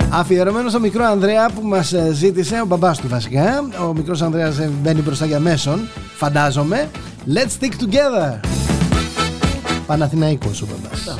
Αφιερωμένος 0.09 0.71
στο 0.71 0.79
μικρό 0.79 1.05
Ανδρέα 1.05 1.49
που 1.49 1.67
μας 1.67 1.93
ζήτησε, 2.11 2.59
ο 2.61 2.65
μπαμπάς 2.65 2.97
του 2.99 3.07
βασικά. 3.07 3.69
Ο 3.89 3.93
μικρός 3.93 4.21
Ανδρέας 4.21 4.55
μπαίνει 4.81 5.01
μπροστά 5.01 5.25
για 5.25 5.39
μέσον, 5.39 5.79
φαντάζομαι. 6.15 6.89
Let's 7.27 7.53
stick 7.59 7.71
together. 7.79 8.39
Παναθηναϊκός 9.85 10.61
ο 10.61 10.65
μπαμπάς. 10.65 11.17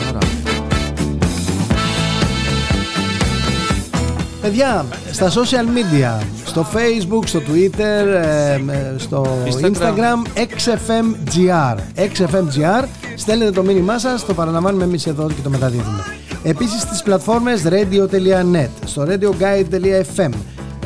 Παιδιά, 4.42 4.86
στα 5.12 5.30
social 5.30 5.66
media, 5.66 6.24
στο 6.46 6.66
facebook, 6.74 7.24
στο 7.26 7.40
twitter, 7.40 8.06
ε, 8.08 8.54
ε, 8.54 8.96
στο 8.98 9.26
Instagram. 9.46 9.66
instagram, 9.66 10.28
xfmgr. 10.38 11.78
xfmgr, 11.96 12.86
στέλνετε 13.16 13.52
το 13.52 13.64
μήνυμά 13.64 14.00
σας, 14.00 14.26
το 14.26 14.34
παραλαμβάνουμε 14.34 14.84
εμείς 14.84 15.08
εδώ 15.08 15.28
και 15.28 15.42
το 15.44 15.50
μεταδίδουμε. 15.50 16.04
Επίσης 16.44 16.82
στις 16.82 17.04
πλατφόρμες 17.04 17.62
radio.net, 17.66 18.70
στο 18.86 19.06
radioguide.fm, 19.08 20.32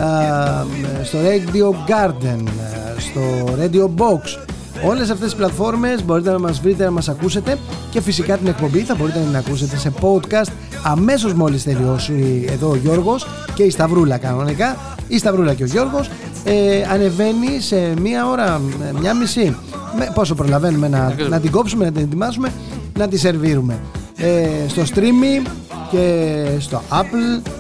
α, 0.01 0.63
στο 1.03 1.17
Radio 1.23 1.89
Garden, 1.89 2.43
α, 2.47 2.99
στο 2.99 3.21
Radio 3.59 3.83
Box, 4.01 4.46
Όλες 4.85 5.09
αυτές 5.09 5.27
τις 5.27 5.35
πλατφόρμες 5.35 6.03
μπορείτε 6.03 6.31
να 6.31 6.39
μας 6.39 6.59
βρείτε, 6.59 6.83
να 6.83 6.91
μας 6.91 7.09
ακούσετε 7.09 7.57
και 7.91 8.01
φυσικά 8.01 8.37
την 8.37 8.47
εκπομπή 8.47 8.79
θα 8.79 8.95
μπορείτε 8.95 9.19
να 9.19 9.25
την 9.25 9.35
ακούσετε 9.35 9.77
σε 9.77 9.91
podcast 10.01 10.51
αμέσως 10.83 11.33
μόλις 11.33 11.63
τελειώσει 11.63 12.45
εδώ 12.49 12.69
ο 12.69 12.75
Γιώργος 12.75 13.27
και 13.53 13.63
η 13.63 13.69
Σταυρούλα 13.69 14.17
κανονικά. 14.17 14.75
Η 15.07 15.17
Σταυρούλα 15.17 15.53
και 15.53 15.63
ο 15.63 15.65
Γιώργος 15.65 16.09
ε, 16.43 16.83
ανεβαίνει 16.91 17.59
σε 17.59 17.93
μία 18.01 18.27
ώρα, 18.27 18.61
ε, 18.89 18.99
μία 18.99 19.13
μισή. 19.13 19.55
Με, 19.97 20.11
πόσο 20.13 20.35
προλαβαίνουμε 20.35 20.87
να, 20.87 21.05
Ακριβώς. 21.05 21.29
να 21.29 21.39
την 21.39 21.51
κόψουμε, 21.51 21.85
να 21.85 21.91
την 21.91 22.03
ετοιμάσουμε 22.03 22.51
να 22.97 23.07
τη 23.07 23.17
σερβίρουμε. 23.17 23.79
Ε, 24.17 24.47
στο 24.67 24.81
streaming 24.81 25.47
και 25.91 26.45
στο 26.59 26.81
Apple 26.91 27.47
ε, 27.47 27.51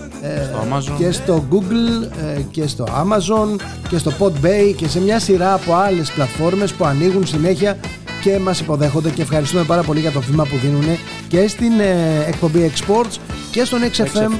Στο 0.43 0.65
Amazon. 0.69 0.97
και 0.97 1.11
στο 1.11 1.45
Google 1.51 2.07
ε, 2.35 2.41
και 2.51 2.67
στο 2.67 2.83
Amazon 2.83 3.61
και 3.89 3.97
στο 3.97 4.11
Podbay 4.19 4.73
και 4.75 4.87
σε 4.87 5.01
μια 5.01 5.19
σειρά 5.19 5.53
από 5.53 5.73
άλλες 5.73 6.11
πλατφόρμες 6.11 6.73
που 6.73 6.85
ανοίγουν 6.85 7.27
συνέχεια 7.27 7.77
και 8.23 8.39
μας 8.39 8.59
υποδέχονται. 8.59 9.09
Και 9.09 9.21
ευχαριστούμε 9.21 9.63
πάρα 9.63 9.83
πολύ 9.83 9.99
για 9.99 10.11
το 10.11 10.21
βήμα 10.21 10.43
που 10.43 10.57
δίνουν 10.57 10.85
και 11.27 11.47
στην 11.47 11.79
ε, 11.79 12.25
εκπομπή 12.27 12.71
Exports 12.75 13.17
και 13.51 13.65
στον 13.65 13.79
XFM 13.79 14.31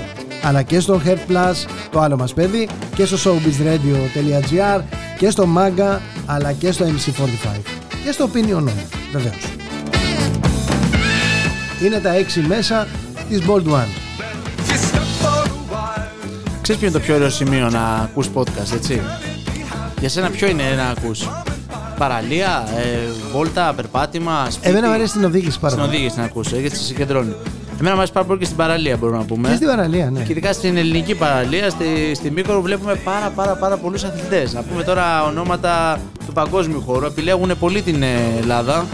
αλλά 0.44 0.62
και 0.62 0.80
στο 0.80 1.01
Heart 1.06 1.31
Plus 1.31 1.54
το 1.92 2.00
άλλο 2.00 2.18
μας 2.18 2.34
παιδί 2.34 2.69
και 2.95 3.06
στο 3.06 3.18
showbizradio.gr 3.18 4.81
και 5.18 5.30
στο 5.30 5.48
Maga 5.57 6.00
αλλά 6.25 6.51
και 6.51 6.72
στο 6.72 6.86
MC45 6.86 7.60
και 8.04 8.12
στο 8.12 8.30
Opinion 8.34 8.57
On 8.57 8.72
βεβαίως. 9.12 9.54
Είναι 11.84 12.00
τα 12.00 12.13
έξι 12.13 12.39
μέσα 12.39 12.88
της 13.30 13.42
Bold 13.48 13.72
One 13.72 14.06
Ξέρεις 16.68 16.81
ποιο 16.81 16.92
είναι 16.92 17.00
το 17.00 17.06
πιο 17.06 17.16
ωραίο 17.16 17.30
σημείο 17.30 17.69
να 17.69 17.80
ακούς 17.80 18.30
podcast, 18.36 18.74
έτσι; 18.74 19.02
Για 20.00 20.10
σένα 20.10 20.30
ποιο 20.30 20.48
είναι 20.48 20.64
να 20.78 20.88
ακούς; 20.88 21.30
Παραλία, 21.98 22.68
ε, 22.78 22.98
βόλτα, 23.31 23.74
περπάτημα, 23.75 24.48
σπίτι; 24.50 24.69
Εμένα 24.69 24.88
μου 24.88 24.94
αρέσει 24.94 25.14
την 25.14 25.24
οδήγηση 25.24 25.60
πάρα 25.60 25.74
Στην 25.74 25.86
πολύ. 25.86 25.96
οδήγηση 25.96 26.19
να 26.19 26.24
ακούς, 26.25 26.52
ε, 26.52 26.60
γιατί 26.60 26.75
σε 26.75 26.84
συγκεντρώνει. 26.84 27.36
Εμένα 27.74 27.90
μου 27.90 27.98
αρέσει 27.98 28.12
πάρα 28.12 28.25
πολύ 28.25 28.40
και 28.40 28.46
στην 28.46 28.58
παραλία, 28.58 28.98
μπορούμε 28.98 29.18
να 29.18 29.24
πούμε. 29.24 29.50
Και 29.50 29.56
στην 29.56 29.68
παραλία, 29.68 30.10
ναι. 30.12 30.19
Και 30.19 30.31
ειδικά 30.31 30.54
στην 30.54 30.78
ελληνική 30.78 31.16
παραλία, 31.16 31.69
στη, 31.69 31.86
στη 32.16 32.31
Μύκονο 32.31 32.62
βλέπουμε 32.62 32.96
πάρα 32.96 33.30
πάρα 33.36 33.56
πάρα 33.56 33.78
πολλούς 33.78 34.04
αθλητές. 34.04 34.54
Να 34.54 34.62
πούμε 34.62 34.84
τώρα 34.84 35.24
ονόματα 35.24 36.00
του 36.25 36.34
παγκόσμιου 36.34 36.81
χώρου. 36.81 37.06
Επιλέγουν 37.06 37.52
πολύ 37.60 37.81
την 37.81 38.04
ε, 38.04 38.18
Ελλάδα. 38.40 38.86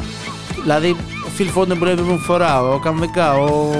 Δηλαδή, 0.62 0.90
ο 1.26 1.30
Φιλ 1.36 1.48
Φόντεν 1.48 1.78
που 1.78 1.86
λέμε 1.86 2.18
φορά, 2.26 2.62
ο 2.62 2.80
Καμβικά, 2.80 3.34
ο 3.34 3.72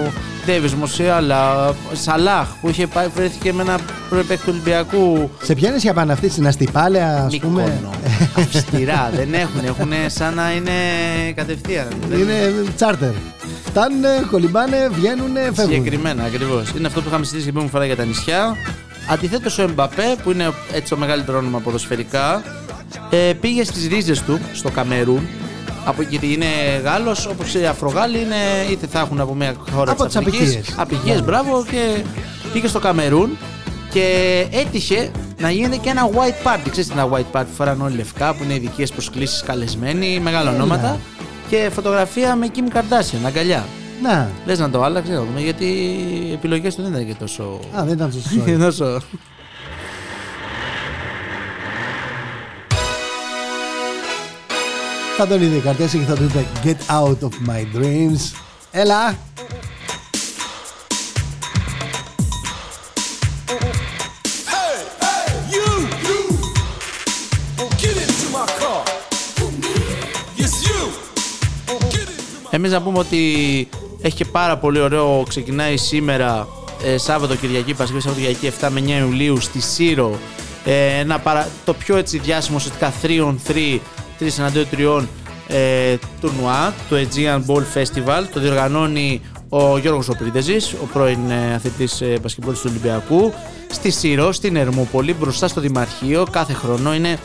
Ντέβις 0.46 0.74
Μοσιάλα, 0.74 1.68
ο 1.68 1.74
Σαλάχ 1.94 2.48
που 2.62 2.70
είχε 2.70 2.88
πάει, 2.88 3.08
βρέθηκε 3.16 3.54
με 3.54 3.62
ένα 3.62 3.80
προεπέκτη 4.10 4.44
του 4.44 4.50
Ολυμπιακού. 4.52 5.30
Σε 5.44 5.54
ποια 5.56 5.72
νησιά 5.72 5.94
πάνε 5.94 6.12
αυτοί, 6.14 6.30
στην 6.30 6.48
Αστυπάλαια, 6.48 7.24
ας 7.26 7.38
πούμε; 7.38 7.62
Μύκονο. 7.62 7.90
Αυστηρά, 8.38 9.10
δεν 9.16 9.34
έχουν. 9.34 9.66
Έχουν 9.66 9.92
σαν 10.08 10.34
να 10.34 10.52
είναι 10.54 10.72
κατευθείαν. 11.36 11.88
Δεν- 12.10 12.20
Είναι 12.20 12.52
τσάρτερ. 12.76 13.12
Φτάνουνε, 13.66 14.08
κολυμπάνε, 14.32 14.90
βγαίνουνε, 14.94 15.40
φεύγουν. 15.54 15.74
Συγκεκριμένα, 15.74 16.24
ακριβώς. 16.24 16.70
Είναι 16.78 16.88
αυτό 16.88 17.02
που 17.02 17.08
είχαμε 17.08 17.24
συζητήσει 17.24 17.48
και 17.52 17.54
πριν 17.58 17.70
φορά 17.70 17.86
για 17.86 17.96
τα 17.96 18.04
νησιά. 18.06 18.58
Αντιθέτως, 19.10 19.58
ο 19.58 19.62
Εμπαπέ, 19.62 20.16
που 20.24 20.32
είναι 20.32 20.52
έτσι 20.74 20.90
το 20.90 20.98
μεγαλύτερο 20.98 21.38
όνομα 21.38 21.60
ποδοσφαιρικά, 21.60 22.42
ε, 23.10 23.34
πήγε 23.34 23.64
στις 23.64 23.88
ρίζες 23.88 24.22
του 24.22 24.40
στο 24.54 24.70
Καμερούν. 24.70 25.28
Από, 25.86 26.02
γιατί 26.02 26.34
είναι 26.34 26.46
Γάλλος, 26.84 27.26
όπως 27.26 27.54
οι 27.54 27.66
Αφρογάλοι 27.66 28.20
είναι, 28.20 28.36
είτε 28.72 28.88
θα 28.88 29.00
έχουν 29.00 29.20
από 29.20 29.34
μια 29.36 29.54
χώρα 29.72 29.92
Από 29.92 30.06
της 30.06 30.14
τις 30.14 30.22
Αφρικής. 30.28 30.56
απικίες. 30.56 30.76
Απικίες, 30.78 31.16
Ναι. 31.16 31.22
μπράβο, 31.22 31.66
και 31.72 32.02
πήγε 32.54 32.68
στο 32.68 32.80
Καμερούν 32.80 33.38
και 33.92 34.08
έτυχε 34.52 35.12
να 35.40 35.50
γίνεται 35.52 35.78
και 35.78 35.90
ένα 35.90 36.10
white 36.10 36.48
party. 36.48 36.68
Ξέρεις 36.72 36.88
τι 36.88 36.94
είναι 36.94 37.02
ένα 37.02 37.12
white 37.18 37.38
party, 37.40 37.46
φοράνε 37.56 37.84
όλοι 37.84 37.96
λευκά, 37.96 38.34
που 38.34 38.44
είναι 38.44 38.54
ειδικές 38.54 38.92
προσκλήσεις 38.92 39.42
καλεσμένοι, 39.44 40.20
μεγάλα 40.20 40.50
Έλα. 40.50 40.58
ονόματα. 40.60 41.00
Και 41.50 41.70
φωτογραφία 41.74 42.36
με 42.36 42.48
Kim 42.56 42.78
Kardashian, 42.78 43.26
αγκαλιά. 43.26 43.66
Να. 44.04 44.30
Λες 44.46 44.60
να 44.60 44.70
το 44.70 44.84
άλλαξε, 44.84 45.12
να 45.12 45.20
δούμε, 45.20 45.42
γιατί 45.42 45.66
οι 45.66 46.32
επιλογές 46.34 46.76
του 46.76 46.82
δεν 46.82 46.92
ήταν 46.92 47.06
και 47.08 47.14
τόσο... 47.20 47.60
Α, 47.78 47.84
δεν 47.84 47.94
ήταν 47.94 48.12
τόσο 48.60 49.02
θα 55.18 55.28
τον 55.28 55.42
είδε 55.42 55.56
η 55.56 55.60
καρτέσια 55.60 56.00
και 56.00 56.06
θα 56.06 56.16
του 56.16 56.24
είπε 56.24 56.46
Get 56.64 56.96
out 56.96 57.28
of 57.28 57.50
my 57.50 57.78
dreams. 57.78 58.36
Έλα. 58.72 59.18
Hey, 64.52 64.76
hey, 65.04 65.26
you, 65.56 65.68
you, 66.06 66.20
get 67.82 67.96
into 68.06 68.28
my 68.36 68.46
car. 68.60 68.84
Yes, 70.40 70.54
you, 70.68 70.80
get 71.94 72.08
into 72.10 72.44
my 72.44 72.50
Εμείς 72.50 72.72
να 72.72 72.82
πούμε 72.82 73.00
ότι 73.00 73.18
έχει 74.02 74.16
και 74.16 74.26
πάρα 74.26 74.58
πολύ 74.58 74.80
ωραίο, 74.80 75.24
ξεκινάει 75.28 75.78
σήμερα 75.78 76.48
ε, 76.84 76.98
Σάββατο 76.98 77.36
Κυριακή, 77.36 77.74
Παρασκευή 77.74 78.02
Σάββατο 78.02 78.26
Κυριακή 78.26 78.58
7 78.62 78.68
με 78.72 78.82
9 78.86 78.90
Ιουλίου 78.90 79.40
στη 79.40 79.62
Σύρο 79.62 80.20
ε, 80.66 81.00
ένα 81.00 81.20
παρα... 81.20 81.48
το 81.66 81.74
πιο 81.74 81.98
έτσι 81.98 82.18
διάσημο 82.18 82.58
ουσιαστικά 82.58 82.94
3 83.02 83.28
on 83.28 83.36
3 83.52 83.80
3 84.20 84.28
εναντίον 84.38 84.70
τριών 84.70 85.08
ε, 85.48 85.96
τουρνουά, 86.22 86.74
το 86.90 86.96
Aegean 86.96 87.42
Ball 87.46 87.64
Festival. 87.74 88.24
Το 88.34 88.40
διοργανώνει 88.40 89.22
ο 89.50 89.78
Γιώργος 89.78 90.10
Οπρίντεζης, 90.10 90.74
ο 90.74 90.86
πρώην 90.94 91.30
ε, 91.30 91.54
αθλητής 91.54 92.02
ε, 92.02 92.18
μπασκετμπόλης 92.22 92.60
του 92.60 92.68
Ολυμπιακού, 92.70 93.34
στη 93.72 93.92
Σύρο, 93.92 94.32
στην 94.32 94.56
Ερμούπολη, 94.56 95.14
μπροστά 95.14 95.48
στο 95.48 95.62
Δημαρχείο. 95.62 96.26
Κάθε 96.32 96.54
χρόνο 96.54 96.94
είναι 96.94 97.18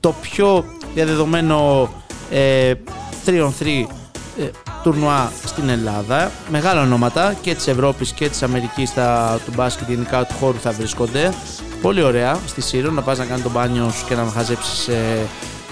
το 0.00 0.14
πιο 0.20 0.64
διαδεδομένο 0.94 1.88
ε, 2.30 2.72
3on3 3.26 3.86
ε, 4.40 4.50
τουρνουά 4.82 5.32
στην 5.44 5.68
Ελλάδα. 5.68 6.30
Μεγάλα 6.50 6.82
ονόματα 6.82 7.34
και 7.40 7.54
της 7.54 7.66
Ευρώπης 7.66 8.12
και 8.12 8.28
της 8.28 8.42
Αμερικής 8.42 8.88
στα, 8.88 9.40
του 9.44 9.52
μπάσκετ 9.56 9.88
γενικά 9.88 10.24
του 10.24 10.34
χώρου 10.40 10.58
θα 10.60 10.70
βρίσκονται. 10.70 11.32
Πολύ 11.82 12.02
ωραία 12.02 12.38
στη 12.46 12.60
Σύρο 12.60 12.90
να 12.90 13.02
πας 13.02 13.18
να 13.18 13.24
κάνεις 13.24 13.42
τον 13.42 13.52
μπάνιο 13.52 13.90
σου 13.90 14.06
και 14.06 14.14
να 14.14 14.24
χαζέψεις 14.24 14.88
ε, 14.88 15.26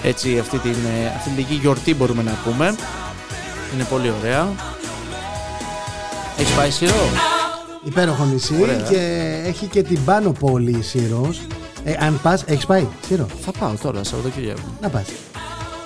έτσι 0.07 0.39
αυτή 0.39 0.57
την 0.57 0.71
ε, 0.71 1.07
αθλητική 1.17 1.53
γιορτή 1.53 1.95
μπορούμε 1.95 2.23
να 2.23 2.31
πούμε. 2.45 2.75
Είναι 3.73 3.83
πολύ 3.83 4.13
ωραία. 4.19 4.47
Έχεις 6.37 6.53
πάει 6.55 6.69
Σύρο; 6.71 6.93
Υπέροχο 7.83 8.25
νησί 8.25 8.55
Ωραία. 8.61 8.75
και 8.75 9.31
έχει 9.45 9.65
και 9.65 9.83
την 9.83 10.03
πάνω 10.05 10.31
πόλη 10.31 10.71
η 10.71 10.81
Σύρος. 10.81 11.41
Ε, 11.83 11.93
αν 11.99 12.19
πας, 12.23 12.43
έχεις 12.47 12.65
πάει 12.65 12.87
Σύρο, 13.07 13.25
Θα 13.45 13.51
πάω 13.59 13.73
τώρα 13.81 14.03
Σαββατοκύριακο. 14.03 14.59
να 14.81 14.89
πας. 14.89 15.05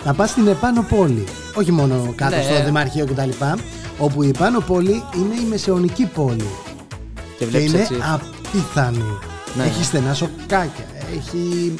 Να 0.05 0.13
πας 0.13 0.29
στην 0.29 0.47
επάνω 0.47 0.81
πόλη, 0.89 1.23
όχι 1.55 1.71
μόνο 1.71 2.13
κάτω 2.15 2.35
Ναι. 2.35 2.41
στο 2.41 2.63
Δημαρχείο 2.65 3.05
κτλ. 3.05 3.29
Όπου 3.97 4.23
η 4.23 4.27
επάνω 4.27 4.59
πόλη 4.59 5.03
είναι 5.15 5.35
η 5.41 5.45
μεσαιωνική 5.49 6.05
πόλη. 6.05 6.49
Και 7.15 7.21
Και 7.37 7.45
βλέπεις 7.45 7.71
είναι 7.71 7.81
έτσι. 7.81 7.95
απίθανη. 8.13 9.03
Ναι. 9.57 9.63
Έχει 9.63 9.83
στενά 9.83 10.13
σοκάκια, 10.13 10.85
έχει 11.17 11.75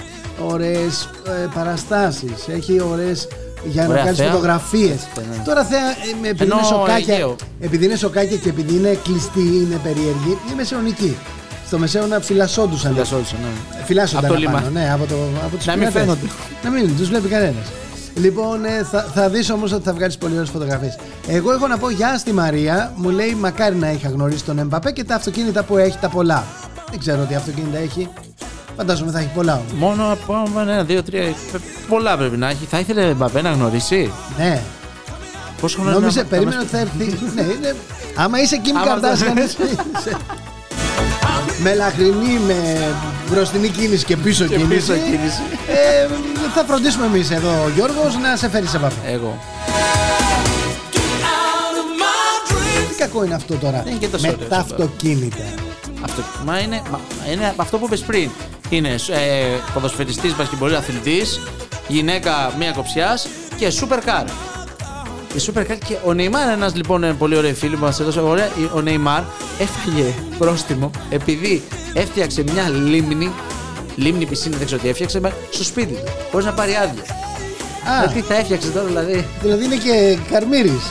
ωραίες 0.48 1.10
ε, 1.44 1.48
παραστάσεις, 1.54 2.48
έχει 2.48 2.82
ωραίες 2.82 3.28
για 3.64 3.84
Ωραία 3.88 3.96
να 3.98 4.04
κάνεις 4.04 4.20
θέα. 4.20 4.30
φωτογραφίες. 4.32 5.08
Ναι. 5.16 5.44
Τώρα 5.46 5.64
θέα, 5.64 5.80
ε, 5.80 6.16
με- 6.22 6.28
επειδή 6.28 6.44
Ενώ 6.52 6.56
είναι 6.58 6.66
σοκάκια, 6.68 7.14
Αιγαίο. 7.14 7.36
επειδή 7.60 7.86
είναι 7.86 7.96
σοκάκια 7.96 8.38
και 8.38 8.50
επειδή 8.50 8.74
είναι 8.76 8.98
κλειστή, 9.04 9.40
είναι 9.40 9.80
περίεργη, 9.84 10.38
είναι 10.46 10.56
μεσαιωνική. 10.56 11.18
Στο 11.68 11.78
μεσαίωνα 11.80 12.20
φυλασσόντουσαν. 12.20 12.92
Φυλασσόντουσαν, 12.92 13.40
ναι. 13.42 13.84
Φυλάσσονταν 13.86 14.32
Από 14.32 14.42
το 14.42 14.48
απάνω, 14.50 14.58
λιμάνι. 14.70 14.86
ναι, 14.86 14.94
από, 14.94 15.06
το, 15.06 15.16
από 15.46 15.56
τους 15.58 15.66
Να 15.66 15.76
μην 15.76 15.88
πειρατές. 15.88 16.02
φαίνονται. 16.02 16.28
Να 16.64 16.70
μην 16.70 16.98
τους 16.98 17.08
βλέπει 17.10 17.28
κανένας. 17.28 17.66
Λοιπόν, 18.16 18.66
ε, 18.66 18.84
θα, 18.92 19.06
θα 19.14 19.30
δεις 19.30 19.50
όμως 19.50 19.72
ότι 19.72 19.84
θα 19.84 19.94
βγάλεις 19.94 20.18
πολύ 20.18 20.34
ωραίες 20.34 20.50
φωτογραφίες. 20.50 20.98
Εγώ 21.28 21.52
έχω 21.52 21.68
να 21.68 21.78
πω 21.78 21.90
γεια 21.90 22.18
στη 22.18 22.34
Μαρία, 22.34 22.94
μου 22.96 23.10
λέει 23.10 23.36
μακάρι 23.40 23.76
να 23.76 23.92
είχα 23.92 24.10
γνωρίσει 24.10 24.44
τον 24.44 24.60
Εμπαπέ 24.60 24.92
και 24.92 25.04
τα 25.04 25.16
αυτοκίνητα 25.16 25.64
που 25.64 25.78
έχει 25.78 25.98
τα 26.02 26.10
πολλά. 26.10 26.44
Δεν 26.90 27.00
ξέρω 27.00 27.24
τι 27.24 27.36
αυτοκίνητα 27.36 27.78
έχει. 27.78 28.08
Φαντάζομαι 28.78 29.12
θα 29.12 29.20
έχει 29.20 29.30
πολλά 29.34 29.54
όμως. 29.54 29.72
Μόνο 29.74 30.12
από 30.12 30.60
ένα, 30.60 30.84
δύο, 30.84 31.04
τρία. 31.04 31.22
πε- 31.52 31.62
Πολλά 31.88 32.18
πρέπει 32.18 32.38
να 32.38 32.50
έχει. 32.50 32.66
Θα 32.70 32.80
ήθελε 32.80 33.10
ο 33.10 33.14
Μπαπέ 33.16 33.42
να 33.42 33.52
γνωρίσει; 33.52 34.12
Ναι, 34.38 34.62
Πόσο 35.62 35.80
χρόνο 35.82 36.00
νόμιζε, 36.00 36.18
να- 36.18 36.24
να 36.24 36.30
περίμενε 36.30 36.56
μας- 36.56 36.66
ότι 36.66 36.76
θα 36.76 36.80
έρθει. 36.80 37.18
ναι, 37.36 37.42
είναι, 37.42 37.76
άμα 38.16 38.42
είσαι 38.42 38.62
Kim 38.66 38.70
Άμα 38.88 38.96
Kardashian, 39.00 39.34
δεν- 39.34 39.38
είσαι- 39.38 40.18
με 41.64 41.74
λαχρινή, 41.76 42.40
με 42.48 42.78
μπροστινή 43.30 43.68
κίνηση 43.70 44.06
και 44.06 44.18
πίσω 44.18 44.46
Και 44.46 44.56
κίνηση. 44.56 44.76
πίσω 44.76 44.94
κίνηση. 44.94 45.42
Ε, 45.68 46.08
θα 46.56 46.64
φροντίσουμε 46.64 47.06
εμείς 47.06 47.32
εδώ, 47.32 47.54
Γιώργος, 47.76 48.18
να 48.18 48.36
σε 48.36 48.50
φέρει 48.50 48.66
σε 48.68 48.78
επαφή. 48.78 48.96
Εγώ. 49.06 49.38
Τι 52.90 52.96
κακό 52.98 53.24
είναι 53.26 53.36
αυτό 53.36 53.56
τώρα 53.56 53.82
Δεν 53.84 53.92
είναι 53.92 54.00
και 54.00 54.08
τόσο 54.08 54.28
με 54.28 54.34
ωραίο 54.34 54.48
τα 54.48 54.58
αυτό. 54.58 54.74
αυτοκίνητα. 54.74 55.44
Αυτό, 56.02 56.22
μα 56.46 56.60
είναι, 56.60 56.82
μα, 56.92 57.00
είναι 57.32 57.54
αυτό 57.58 57.78
που 57.78 57.86
είπες 57.86 58.00
πριν. 58.02 58.30
Είναι 58.72 58.90
ε, 58.90 59.58
ποδοσφαιριστής, 59.74 60.36
μπασκετμπολής, 60.36 60.78
αθλητής, 60.78 61.40
γυναίκα 61.88 62.54
μία 62.60 62.72
κοψιάς 62.72 63.28
και 63.58 63.72
super 63.80 63.98
car. 63.98 64.26
Και 65.34 65.42
super 65.48 65.72
car 65.72 65.78
και 65.88 65.98
ο 66.06 66.14
Νεϊμάρ, 66.14 66.50
ένας 66.50 66.76
λοιπόν 66.76 67.04
ε, 67.04 67.14
πολύ 67.14 67.38
ωραίο 67.38 67.54
φίλο 67.54 67.78
που 67.78 67.84
μας 67.84 68.00
έδωσε 68.00 68.20
ωραία, 68.20 68.50
ο 68.76 68.82
Νεϊμάρ 68.82 69.22
έφαγε 69.60 70.14
πρόστιμο 70.38 70.92
επειδή 71.10 71.64
έφτιαξε 71.94 72.44
μια 72.54 72.70
λίμνη, 72.70 73.32
λίμνη 73.96 74.26
πισίνα 74.26 74.58
δεν 74.58 74.66
ξέρω 74.66 74.82
τι 74.82 74.90
έφτιαξε, 74.90 75.20
μα 75.20 75.32
στο 75.52 75.64
σπίτι 75.64 75.94
του, 75.94 76.12
χωρίς 76.32 76.46
να 76.46 76.54
πάρει 76.54 76.76
άδεια. 76.76 77.21
Α, 77.90 78.04
Ε, 78.04 78.08
τι 78.14 78.22
θα 78.22 78.36
έφτιαξε 78.36 78.70
τώρα 78.70 78.86
δηλαδή; 78.86 79.26
δηλαδή 79.42 79.66
είναι 79.66 79.76
και 79.76 80.18
καρμύρης. 80.32 80.84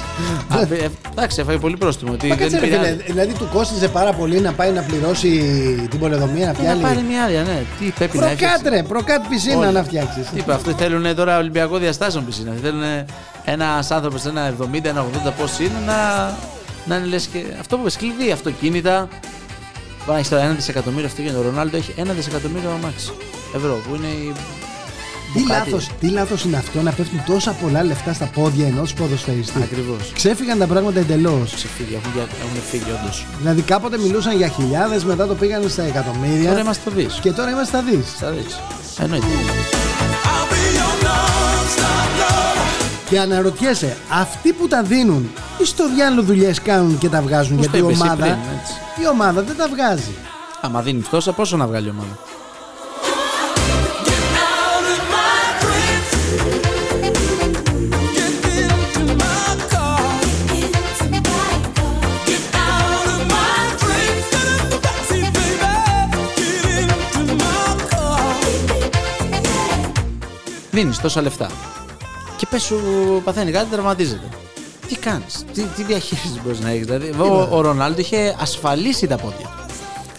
Α, 0.48 0.60
ε, 0.60 0.88
Εντάξει, 1.12 1.40
έφαγε 1.40 1.58
πολύ 1.58 1.76
πρόστιμο. 1.76 2.12
ότι 2.12 2.26
Μα 2.28 2.34
δεν 2.34 2.44
κάτσε 2.50 2.58
ρε 2.60 2.66
πήρε 2.66 2.76
φίλε, 2.78 2.88
άδεια. 2.90 3.04
δηλαδή 3.06 3.32
του 3.32 3.48
κόστιζε 3.52 3.88
πάρα 3.88 4.12
πολύ 4.12 4.40
να 4.40 4.52
πάει 4.52 4.70
να 4.70 4.82
πληρώσει 4.82 5.28
την 5.90 5.98
πολεοδομία 5.98 6.46
να 6.62 6.70
Ε, 6.70 6.74
Να 6.74 6.80
πάρει 6.80 6.94
πιάλει. 6.94 7.02
μια 7.08 7.22
άδεια, 7.24 7.42
ναι. 7.42 7.62
Τι 7.78 7.84
πρέπει 7.90 8.18
να 8.18 8.26
έφτιαξε. 8.30 8.56
Προκάτ 8.62 8.74
ρε, 8.76 8.82
προκάτ 8.88 9.24
πισίνα 9.28 9.56
Όλοι. 9.56 9.72
να 9.72 9.82
φτιάξεις. 9.82 10.28
Τι 10.30 10.38
είπα, 10.38 10.54
αυτοί 10.54 10.72
θέλουν 10.72 11.14
τώρα 11.14 11.38
Ολυμπιακό 11.38 11.78
διαστάσεων 11.78 12.24
πισίνα. 12.26 12.52
Θέλουν 12.62 12.82
ένας 13.44 13.90
άνθρωπος 13.90 14.24
ένα 14.26 14.54
70, 14.60 14.84
ένα 14.88 15.04
80 15.26 15.30
πώς 15.38 15.58
είναι 15.58 15.78
να, 15.86 15.94
να 16.84 16.96
είναι 16.96 17.06
λες 17.06 17.26
και. 17.32 17.38
Αυτό 17.60 17.74
που 17.76 17.82
είπες, 17.82 17.96
κλειδί, 17.96 18.30
αυτοκίνητα. 18.32 19.08
Πάει 20.06 20.20
έχει 20.20 20.28
τώρα 20.30 20.42
ένα 20.42 20.52
δισεκατομμύριο 20.52 21.06
αυτοκίνητο. 21.06 21.38
Ο 21.38 21.42
Ρονάλντο 21.42 21.76
έχει 21.76 21.94
ένα 21.96 22.12
δισεκατομμύριο 22.12 22.70
αμάξι 22.70 23.10
ευρώ 23.56 23.80
που 23.88 23.94
είναι 23.94 24.06
η. 24.06 24.32
Τι 25.32 25.38
Μπουκάτι. 25.40 25.70
λάθος, 25.70 25.88
τι 26.00 26.08
λάθος 26.08 26.44
είναι 26.44 26.56
αυτό 26.56 26.82
να 26.82 26.90
πέφτουν 26.92 27.22
τόσα 27.26 27.50
πολλά 27.52 27.84
λεφτά 27.84 28.12
στα 28.12 28.24
πόδια 28.24 28.66
ενός 28.66 28.94
ποδοσφαιριστή. 28.94 29.62
Ακριβώς. 29.62 30.12
Ξέφυγαν 30.14 30.58
τα 30.58 30.66
πράγματα 30.66 30.98
εντελώς. 31.00 31.52
Ξεφύγει, 31.54 31.94
έχουν, 31.94 32.10
για- 32.14 32.22
έχουν 32.44 32.62
φύγει 32.70 32.90
όντως. 33.02 33.26
Δηλαδή 33.38 33.62
κάποτε 33.62 33.98
μιλούσαν 33.98 34.36
για 34.36 34.48
χιλιάδες, 34.48 35.04
μετά 35.04 35.26
το 35.26 35.34
πήγαν 35.34 35.68
στα 35.68 35.82
εκατομμύρια. 35.82 36.48
Τώρα 36.48 36.60
είμαστε 36.60 36.82
στο 36.90 37.00
δις. 37.00 37.18
Και 37.22 37.32
τώρα 37.32 37.50
είμαστε 37.50 37.76
στα 37.78 37.82
δις. 37.90 38.06
Στα 38.16 38.30
δις. 38.30 38.60
Εννοείται. 38.98 39.26
I'll 39.26 40.52
be 40.52 40.62
your 40.78 41.04
non-stop 41.06 42.20
love. 42.20 43.08
Και 43.10 43.18
αναρωτιέσαι, 43.20 43.96
αυτοί 44.12 44.52
που 44.52 44.68
τα 44.68 44.82
δίνουν, 44.82 45.30
τι 45.58 45.66
στο 45.66 45.88
διάλογο 45.94 46.26
δουλειές 46.26 46.60
κάνουν 46.62 46.98
και 46.98 47.08
τα 47.08 47.22
βγάζουν, 47.22 47.56
Πώς 47.56 47.64
γιατί 47.66 47.80
το 47.80 47.88
η 47.88 47.90
είπες 47.90 48.00
εσύ 48.00 48.02
ομάδα, 48.10 48.22
πριν, 48.24 48.58
έτσι. 48.60 48.72
η 49.02 49.06
ομάδα 49.12 49.42
δεν 49.42 49.56
τα 49.56 49.68
βγάζει. 49.68 50.14
Άμα 50.60 50.80
δίνει 50.82 51.02
τόσα, 51.10 51.32
πόσο 51.32 51.56
να 51.56 51.66
βγάλει 51.66 51.86
η 51.86 51.90
ομάδα; 51.90 52.18
Δίνεις 70.70 70.98
τόσα 71.00 71.22
λεφτά. 71.22 71.50
Και 72.36 72.46
πες 72.50 72.62
σου 72.62 72.80
παθαίνει 73.24 73.50
κάτι, 73.50 73.70
τραυματίζεται. 73.70 74.28
Τι 74.88 74.96
κάνεις, 74.96 75.44
τι, 75.54 75.62
τι 75.62 75.82
διαχείρισης 75.82 76.40
μπορείς 76.44 76.60
να 76.60 76.70
έχεις. 76.70 76.86
Δηλαδή, 76.86 77.14
ο, 77.18 77.48
ο 77.50 77.60
Ρονάλντο 77.60 78.00
είχε 78.00 78.36
ασφαλίσει 78.40 79.06
τα 79.06 79.16
πόδια 79.16 79.46
του. 79.46 79.64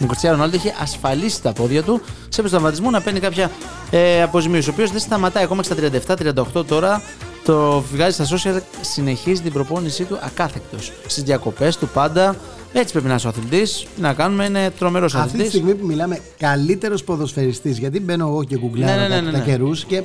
Ο 0.02 0.06
Κριστιανό 0.06 0.36
Ρονάλντο 0.36 0.56
είχε 0.56 0.74
ασφαλίσει 0.82 1.42
τα 1.42 1.52
πόδια 1.52 1.82
του 1.82 2.00
σε 2.28 2.42
τραυματισμό 2.42 2.90
να 2.90 3.00
παίρνει 3.00 3.20
κάποια 3.20 3.50
ε, 3.90 4.22
αποζημίωση. 4.22 4.68
Ο 4.68 4.72
οποίος 4.72 4.90
δεν 4.90 5.00
σταματάει 5.00 5.44
ακόμα 5.44 5.62
και 5.62 5.90
στα 6.04 6.14
37-38 6.58 6.66
τώρα. 6.66 7.02
Το 7.44 7.80
βγάζει 7.92 8.24
στα 8.24 8.36
social, 8.36 8.60
συνεχίζει 8.80 9.42
την 9.42 9.52
προπόνησή 9.52 10.04
του 10.04 10.18
ακάθεκτος. 10.22 10.92
Στις 11.06 11.22
διακοπές 11.22 11.76
του 11.76 11.88
πάντα. 11.88 12.36
Έτσι 12.72 12.92
πρέπει 12.92 13.08
να 13.08 13.14
είσαι 13.14 13.26
ο 13.26 13.30
αθλητής. 13.30 13.86
Να 13.96 14.12
κάνουμε, 14.12 14.44
είναι 14.44 14.70
τρομερός 14.78 15.14
Αυτή 15.14 15.26
τη 15.26 15.30
αθλητής. 15.32 15.52
στιγμή 15.52 15.74
που 15.74 15.86
μιλάμε, 15.86 16.20
καλύτερος 16.38 17.04
ποδοσφαιριστής, 17.04 17.78
γιατί 17.78 18.00
μπαίνω 18.00 18.26
εγώ 18.26 18.44
και 18.44 18.58
γκουγκλάρω 18.58 19.00
Ναι, 19.00 19.08
ναι, 19.08 19.08
ναι, 19.08 19.14
τα, 19.14 19.20
ναι, 19.20 19.30
τα 19.32 19.38
ναι. 19.38 19.44
καιρούς 19.44 19.84
και 19.84 20.02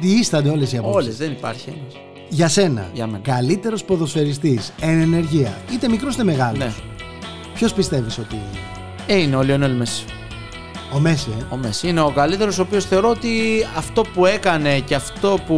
διήστανται 0.00 0.48
όλες 0.50 0.72
οι 0.72 0.76
απόψεις. 0.76 1.04
Όλες, 1.04 1.16
δεν 1.16 1.30
υπάρχει 1.30 1.68
ένας. 1.68 2.02
Για 2.28 2.48
σένα, 2.48 2.88
Για 2.92 3.06
μένα. 3.06 3.18
καλύτερος 3.22 3.84
ποδοσφαιριστής 3.84 4.72
εν 4.80 5.00
ενεργεία, 5.00 5.58
είτε 5.72 5.88
μικρός 5.88 6.14
είτε 6.14 6.24
μεγάλος. 6.24 6.58
Ναι. 6.58 6.72
Ποιος 7.54 7.72
πιστεύεις 7.72 8.18
ότι 8.18 8.34
είναι, 8.34 8.44
Ε, 9.06 9.16
είναι 9.22 9.36
ο 9.36 9.42
Λιονέλ 9.42 9.72
Μέση. 9.76 10.04
ο 10.94 10.98
Μέση, 10.98 11.28
ε; 11.40 11.42
Ο 11.54 11.56
Μέση 11.56 11.88
είναι 11.88 12.00
ο 12.00 12.10
καλύτερος, 12.14 12.58
ο 12.58 12.62
οποίος 12.62 12.84
θεωρώ 12.84 13.08
ότι 13.08 13.30
αυτό 13.76 14.02
που 14.14 14.26
έκανε 14.26 14.78
και 14.78 14.94
αυτό 14.94 15.38
που, 15.46 15.56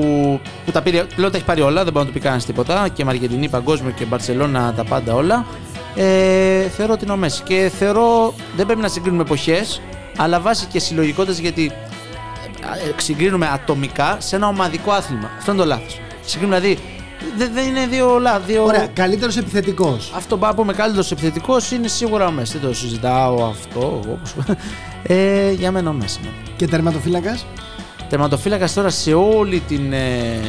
που 0.64 0.70
τα 0.72 0.82
πήρε. 0.82 1.04
Πλέον 1.16 1.30
τα 1.30 1.36
έχει 1.36 1.46
πάρει 1.46 1.60
όλα, 1.60 1.84
δεν 1.84 1.92
μπορεί 1.92 2.04
να 2.04 2.10
του 2.12 2.18
πει 2.18 2.20
κανένας 2.24 2.44
τίποτα. 2.44 2.88
Και 2.88 3.04
Μαργεντινή, 3.04 3.48
Παγκόσμιο 3.48 3.90
και 3.90 4.04
Μπαρσελόνα 4.04 4.72
τα 4.76 4.84
πάντα 4.84 5.14
όλα. 5.14 5.46
Ε, 5.96 6.68
θεωρώ 6.68 6.92
ότι 6.92 7.04
είναι 7.04 7.12
ο 7.12 7.16
Μέση. 7.16 7.42
Και 7.42 7.70
θεωρώ 7.78 8.34
δεν 8.56 8.66
πρέπει 8.66 8.80
να 8.80 8.88
συγκρίνουμε 8.88 9.22
εποχές, 9.22 9.80
αλλά 10.16 10.40
βάσει 10.40 10.66
και 10.66 10.78
συλλογικότητας 10.78 11.38
γιατί 11.38 11.64
ε, 11.64 11.91
συγκρίνουμε 12.96 13.48
ατομικά 13.52 14.16
σε 14.20 14.36
ένα 14.36 14.48
ομαδικό 14.48 14.90
άθλημα. 14.92 15.30
Αυτό 15.38 15.52
είναι 15.52 15.60
το 15.60 15.66
λάθος. 15.66 16.00
Συγκρίνουμε 16.24 16.60
δηλαδή. 16.60 16.78
Δεν, 17.36 17.50
δεν 17.54 17.68
είναι 17.68 17.86
δύο 17.86 18.18
λάθη. 18.18 18.52
Δύο... 18.52 18.64
Ωραία, 18.64 18.86
καλύτερος 18.86 19.36
επιθετικός. 19.36 20.12
Αυτό 20.16 20.36
που 20.38 20.52
πούμε 20.56 20.72
καλύτερος 20.72 21.10
επιθετικός 21.10 21.70
είναι 21.70 21.88
σίγουρα 21.88 22.26
ο 22.26 22.30
Μέση. 22.30 22.58
Δεν 22.58 22.68
το 22.68 22.74
συζητάω 22.74 23.44
αυτό. 23.44 24.00
Εγώ, 24.04 24.18
όπως... 24.18 24.34
ε, 25.02 25.50
για 25.50 25.70
μένα 25.70 25.90
ο 25.90 25.92
Μέση. 25.92 26.18
Ναι. 26.22 26.28
Και 26.56 26.66
τερματοφύλακας; 26.66 27.46
Τερματοφύλακας 28.08 28.72
τώρα 28.72 28.88
σε 28.90 29.14
όλη 29.14 29.60
την. 29.68 29.92
ε, 29.92 30.40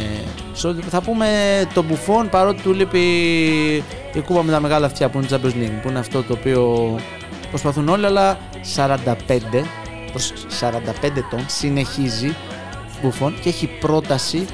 σε 0.54 0.68
όλη- 0.68 0.84
θα 0.90 1.02
πούμε 1.02 1.28
το 1.74 1.84
μπουφόν 1.84 2.30
παρότι 2.30 2.62
του 2.62 2.74
λείπει 2.74 3.00
η 4.14 4.20
κούπα 4.26 4.44
με 4.44 4.52
τα 4.52 4.60
μεγάλα 4.60 4.86
αυτιά 4.86 5.10
που 5.10 5.18
είναι 5.18 5.28
η 5.28 5.30
Champions 5.32 5.64
League. 5.64 5.80
Που 5.82 5.90
είναι 5.90 6.00
αυτό 6.00 6.24
το 6.24 6.34
οποίο 6.34 6.96
προσπαθούν 7.50 7.90
όλοι, 7.90 8.06
αλλά 8.06 8.38
45 8.76 8.92
προς 10.14 10.34
45 10.60 11.04
ετών 11.04 11.46
συνεχίζει 11.48 12.36
μπουφόν 13.02 13.40
και 13.42 13.50
έχει 13.50 13.70
πρόταση 13.80 14.46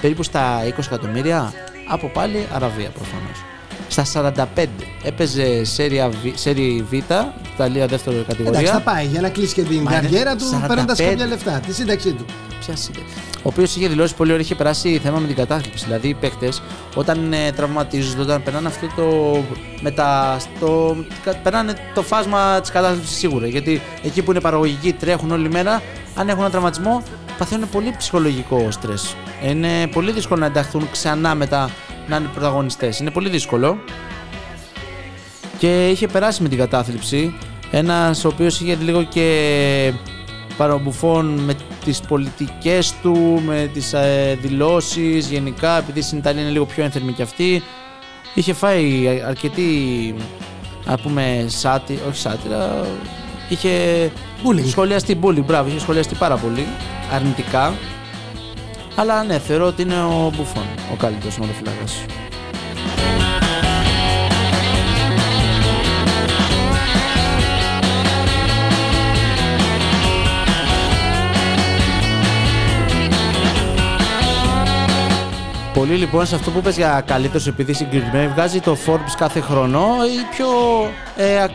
περίπου 0.00 0.22
στα 0.22 0.62
20 0.64 0.78
εκατομμύρια. 0.78 1.52
Από 1.88 2.08
πάλι 2.08 2.46
Αραβία 2.52 2.90
προφανώς. 2.90 3.44
Στα 3.88 4.34
45 4.56 4.66
έπαιζε 5.02 5.64
σέρια 5.64 6.08
Β, 6.08 6.14
σέρι 6.34 6.84
Β, 6.90 6.92
Ιταλία 7.54 7.86
δεύτερη 7.86 8.24
κατηγορία. 8.28 8.58
Εντάξει, 8.60 8.72
θα 8.84 8.90
πάει 8.92 9.06
για 9.06 9.20
να 9.20 9.28
κλείσει 9.28 9.54
και 9.54 9.62
την 9.62 9.82
Μα 9.82 9.92
είναι 9.92 10.00
καριέρα 10.00 10.36
του 10.36 10.44
45. 10.62 10.66
παίρνοντας 10.68 10.98
κάποια 10.98 11.26
λεφτά. 11.26 11.60
Τη 11.66 11.72
σύνταξή 11.74 12.12
του. 12.12 12.24
Ποια 12.60 12.76
σύνταξη. 12.76 13.12
Ο 13.36 13.48
οποίος 13.48 13.76
είχε 13.76 13.88
δηλώσει 13.88 14.14
πολύ 14.14 14.30
ωραία, 14.30 14.42
είχε 14.44 14.54
περάσει 14.54 15.00
θέμα 15.02 15.18
με 15.18 15.26
την 15.26 15.36
κατάθλιψη. 15.36 15.84
Δηλαδή 15.84 16.08
οι 16.08 16.14
παίκτες 16.14 16.62
όταν 16.94 17.32
ε, 17.32 17.52
τραυματίζονται, 17.52 18.22
όταν 18.22 18.42
περνάνε 18.42 18.66
αυτό 18.68 18.86
το. 18.96 19.38
Μετα, 19.80 20.36
στο, 20.38 20.96
κα- 21.24 21.36
περνάνε 21.36 21.74
το 21.94 22.02
φάσμα 22.02 22.60
της 22.60 22.70
κατάθλιψης 22.70 23.16
σίγουρα. 23.16 23.46
Γιατί 23.46 23.82
εκεί 24.02 24.22
που 24.22 24.30
είναι 24.30 24.40
παραγωγικοί, 24.40 24.92
τρέχουν 24.92 25.30
όλη 25.30 25.48
μέρα, 25.50 25.82
αν 26.14 26.28
έχουν 26.28 26.40
ένα 26.40 26.50
τραυματισμό, 26.50 27.02
παθαίνουν 27.38 27.68
πολύ 27.68 27.94
ψυχολογικό 27.98 28.70
στρες. 28.70 29.14
Είναι 29.44 29.86
πολύ 29.86 30.12
δύσκολο 30.12 30.40
να 30.40 30.46
ενταχθούν 30.46 30.88
ξανά 30.92 31.34
μετά 31.34 31.70
να 32.06 32.16
είναι 32.16 32.28
πρωταγωνιστές. 32.32 32.98
Είναι 32.98 33.10
πολύ 33.10 33.28
δύσκολο. 33.28 33.78
Και 35.58 35.88
είχε 35.88 36.06
περάσει 36.06 36.42
με 36.42 36.48
την 36.48 36.58
κατάθλιψη. 36.58 37.34
Ένας 37.70 38.24
ο 38.24 38.28
οποίος 38.28 38.60
είχε 38.60 38.74
λίγο 38.80 39.02
και 39.02 39.92
παραμπουφών 40.56 41.26
με 41.26 41.54
τις 41.84 42.00
πολιτικές 42.00 42.94
του, 43.02 43.42
με 43.46 43.70
τις 43.72 43.92
ε, 43.92 44.38
δηλώσεις 44.40 45.28
γενικά, 45.28 45.78
επειδή 45.78 46.00
στην 46.02 46.18
Ιταλία 46.18 46.42
είναι 46.42 46.50
λίγο 46.50 46.64
πιο 46.64 46.84
ένθερμη 46.84 47.12
κι 47.12 47.22
αυτή. 47.22 47.62
Είχε 48.34 48.52
φάει 48.52 49.06
αρκετή, 49.26 49.64
να 50.84 50.98
πούμε, 50.98 51.44
σάτι, 51.48 51.98
όχι 52.08 52.18
σάτυρα, 52.18 52.86
είχε 53.48 53.70
Bullying. 54.44 54.68
σχολιαστεί 54.68 55.18
bullying, 55.22 55.44
μπράβο, 55.44 55.68
είχε 55.68 55.78
σχολιαστεί 55.78 56.14
πάρα 56.14 56.36
πολύ 56.36 56.66
αρνητικά. 57.12 57.74
Αλλά 58.96 59.24
ναι, 59.24 59.38
θεωρώ 59.38 59.66
ότι 59.66 59.82
είναι 59.82 60.02
ο 60.02 60.32
Μπουφόν, 60.36 60.66
ο 60.92 60.96
καλύτερος 60.96 61.34
σωματοφυλάκας. 61.34 62.04
Πολύ 75.74 75.94
λοιπόν 75.94 76.26
σε 76.26 76.34
αυτό 76.34 76.50
που 76.50 76.58
είπες 76.58 76.76
για 76.76 77.02
καλύτερος 77.06 77.46
επειδή 77.46 77.72
συγκεκριμένοι 77.72 78.28
βγάζει 78.28 78.60
το 78.60 78.76
Forbes 78.86 79.14
κάθε 79.16 79.40
χρόνο 79.40 79.80
οι 79.80 80.34
πιο, 80.36 80.46
ε, 81.16 81.38
α- 81.40 81.50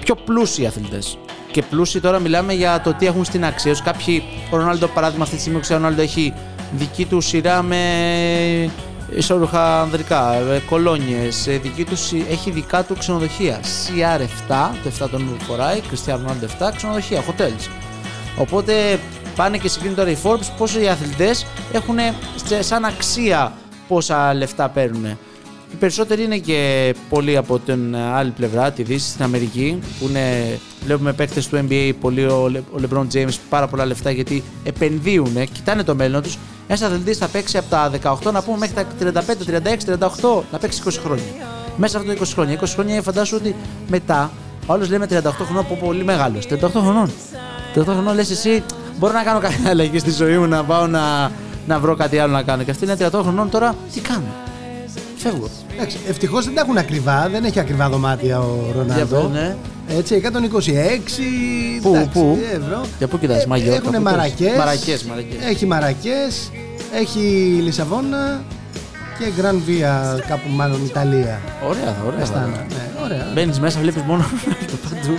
πιο 0.00 0.14
πλούσιοι 0.14 0.66
αθλητές; 0.66 1.18
Και 1.54 1.62
πλούσιοι 1.62 2.00
τώρα 2.00 2.18
μιλάμε 2.18 2.52
για 2.52 2.80
το 2.80 2.94
τι 2.94 3.06
έχουν 3.06 3.24
στην 3.24 3.44
αξία 3.44 3.72
τους. 3.72 3.82
Κάποιοι, 3.82 4.22
ο 4.50 4.56
Ρονάλντο 4.56 4.86
παράδειγμα 4.86 5.22
αυτή 5.22 5.34
τη 5.34 5.40
στιγμή, 5.40 5.60
ξέρω, 5.60 5.78
ο 5.78 5.82
Ρονάλντο 5.82 6.02
έχει 6.02 6.32
δική 6.72 7.04
του 7.04 7.20
σειρά 7.20 7.62
με 7.62 7.76
ισόρουχα 9.16 9.80
ανδρικά, 9.80 10.34
ε, 10.34 10.58
κολόνιες, 10.68 11.46
ε, 11.46 11.58
δική 11.58 11.84
του, 11.84 11.96
συ- 11.96 12.30
έχει 12.30 12.50
δικά 12.50 12.82
του 12.84 12.96
ξενοδοχεία. 12.98 13.60
CR7, 13.62 14.70
το 14.82 14.88
7 14.88 15.08
τον 15.10 15.20
νούμερο 15.20 15.36
που 15.38 15.44
φοράει, 15.44 15.80
Cristiano 15.90 16.30
Ronaldo 16.30 16.44
7, 16.44 16.72
ξενοδοχεία, 16.76 17.20
hotels. 17.20 17.68
Οπότε 18.36 18.98
πάνε 19.36 19.58
και 19.58 19.68
συγκρίνουν 19.68 19.96
τώρα 19.96 20.10
οι 20.10 20.16
Forbes 20.22 20.48
πόσο 20.58 20.80
οι 20.80 20.88
αθλητές 20.88 21.46
έχουν 21.72 21.96
σε- 22.44 22.62
σαν 22.62 22.84
αξία 22.84 23.52
πόσα 23.88 24.34
λεφτά 24.34 24.68
παίρνουν. 24.68 25.18
Οι 25.74 25.76
περισσότεροι 25.76 26.22
είναι 26.22 26.38
και 26.38 26.94
πολλοί 27.08 27.36
από 27.36 27.58
την 27.58 27.96
άλλη 27.96 28.30
πλευρά, 28.30 28.70
τη 28.72 28.82
Δύση, 28.82 29.08
στην 29.08 29.24
Αμερική, 29.24 29.78
που 30.00 30.06
είναι, 30.08 30.58
βλέπουμε 30.84 31.12
παίκτες 31.12 31.48
του 31.48 31.66
NBA, 31.68 31.92
πολύ 32.00 32.24
ο, 32.24 32.48
Λε- 32.48 32.60
ο 32.60 32.80
LeBron 32.82 33.06
James, 33.14 33.34
πάρα 33.48 33.66
πολλά 33.66 33.84
λεφτά 33.84 34.10
γιατί 34.10 34.42
επενδύουν, 34.64 35.34
κοιτάνε 35.52 35.82
το 35.82 35.94
μέλλον 35.94 36.22
τους. 36.22 36.38
Ένας 36.66 36.82
αθλητής 36.82 37.18
θα 37.18 37.26
παίξει 37.28 37.58
από 37.58 37.66
τα 37.70 37.90
18 38.24 38.32
να 38.32 38.42
πούμε 38.42 38.56
μέχρι 38.58 38.74
τα 38.74 39.22
35, 39.22 39.44
36, 39.44 39.84
38, 39.84 40.42
να 40.52 40.58
παίξει 40.58 40.82
20 40.84 40.90
χρόνια. 41.04 41.24
Μέσα 41.76 41.98
από 41.98 42.06
τα 42.06 42.12
20 42.12 42.22
χρόνια. 42.34 42.60
20 42.60 42.64
χρόνια 42.74 43.02
φαντάσου 43.02 43.36
ότι 43.40 43.54
μετά, 43.88 44.30
όλο 44.66 44.86
λέμε 44.88 45.06
38 45.10 45.44
χρονών, 45.44 45.66
που 45.66 45.76
πολύ 45.76 46.04
μεγάλος. 46.04 46.46
38 46.46 46.56
χρονών. 46.70 47.10
38 47.74 47.82
χρονών 47.84 48.14
λες 48.14 48.30
εσύ, 48.30 48.62
μπορώ 48.98 49.12
να 49.12 49.22
κάνω 49.22 49.38
κάποια 49.40 49.70
αλλαγή 49.70 49.98
στη 49.98 50.10
ζωή 50.10 50.38
μου, 50.38 50.46
να 50.46 50.64
πάω 50.64 50.86
να, 50.86 51.30
να 51.66 51.78
βρω 51.78 51.94
κάτι 51.96 52.18
άλλο 52.18 52.32
να 52.32 52.42
κάνω. 52.42 52.62
Και 52.62 52.70
αυτή 52.70 52.84
είναι 52.84 52.96
38 52.98 53.10
χρονών 53.22 53.50
τώρα, 53.50 53.74
τι 53.94 54.00
κάνω. 54.00 54.26
Φεύγω. 55.28 55.48
Εντάξει, 55.76 55.96
ευτυχώς 56.08 56.44
δεν 56.44 56.54
τα 56.54 56.60
έχουν 56.60 56.76
ακριβά, 56.78 57.28
δεν 57.32 57.44
έχει 57.44 57.58
ακριβά 57.60 57.88
δωμάτια 57.88 58.38
ο 58.40 58.58
Για 58.64 58.74
Ρονάλντο. 58.82 59.16
πες, 59.16 59.40
ναι. 59.40 59.56
Έτσι, 59.98 60.14
126 60.14 61.22
Πού, 61.82 61.88
εντάξει, 61.88 62.08
πού; 62.12 62.38
ευρώ. 62.52 62.80
Για 62.98 63.06
πού 63.08 63.18
κοιτάς, 63.18 63.46
Μαγιόρκα, 63.46 63.76
Έχουν 63.76 63.92
πού 63.92 64.02
μαρακές, 64.02 64.34
κοιτάς; 64.34 64.56
Μαρακές, 64.56 65.02
μαρακές. 65.04 65.44
Έχει 65.50 65.66
μαρακές, 65.66 66.50
έχει 66.94 67.18
Λισαβόνα 67.64 68.42
και 69.18 69.24
Γκραν 69.36 69.62
Βία, 69.66 70.24
κάπου 70.28 70.48
μάλλον 70.50 70.84
Ιταλία. 70.84 71.40
Ωραία, 71.68 71.84
θα, 71.84 71.96
ωραία. 72.06 72.22
Αστάνα, 72.22 72.46
θα. 72.46 72.66
ναι, 72.68 73.04
ωραία. 73.04 73.26
Μπαίνεις 73.34 73.60
μέσα, 73.60 73.80
βλέπεις 73.80 74.02
μόνο 74.02 74.24
παντού. 74.88 75.16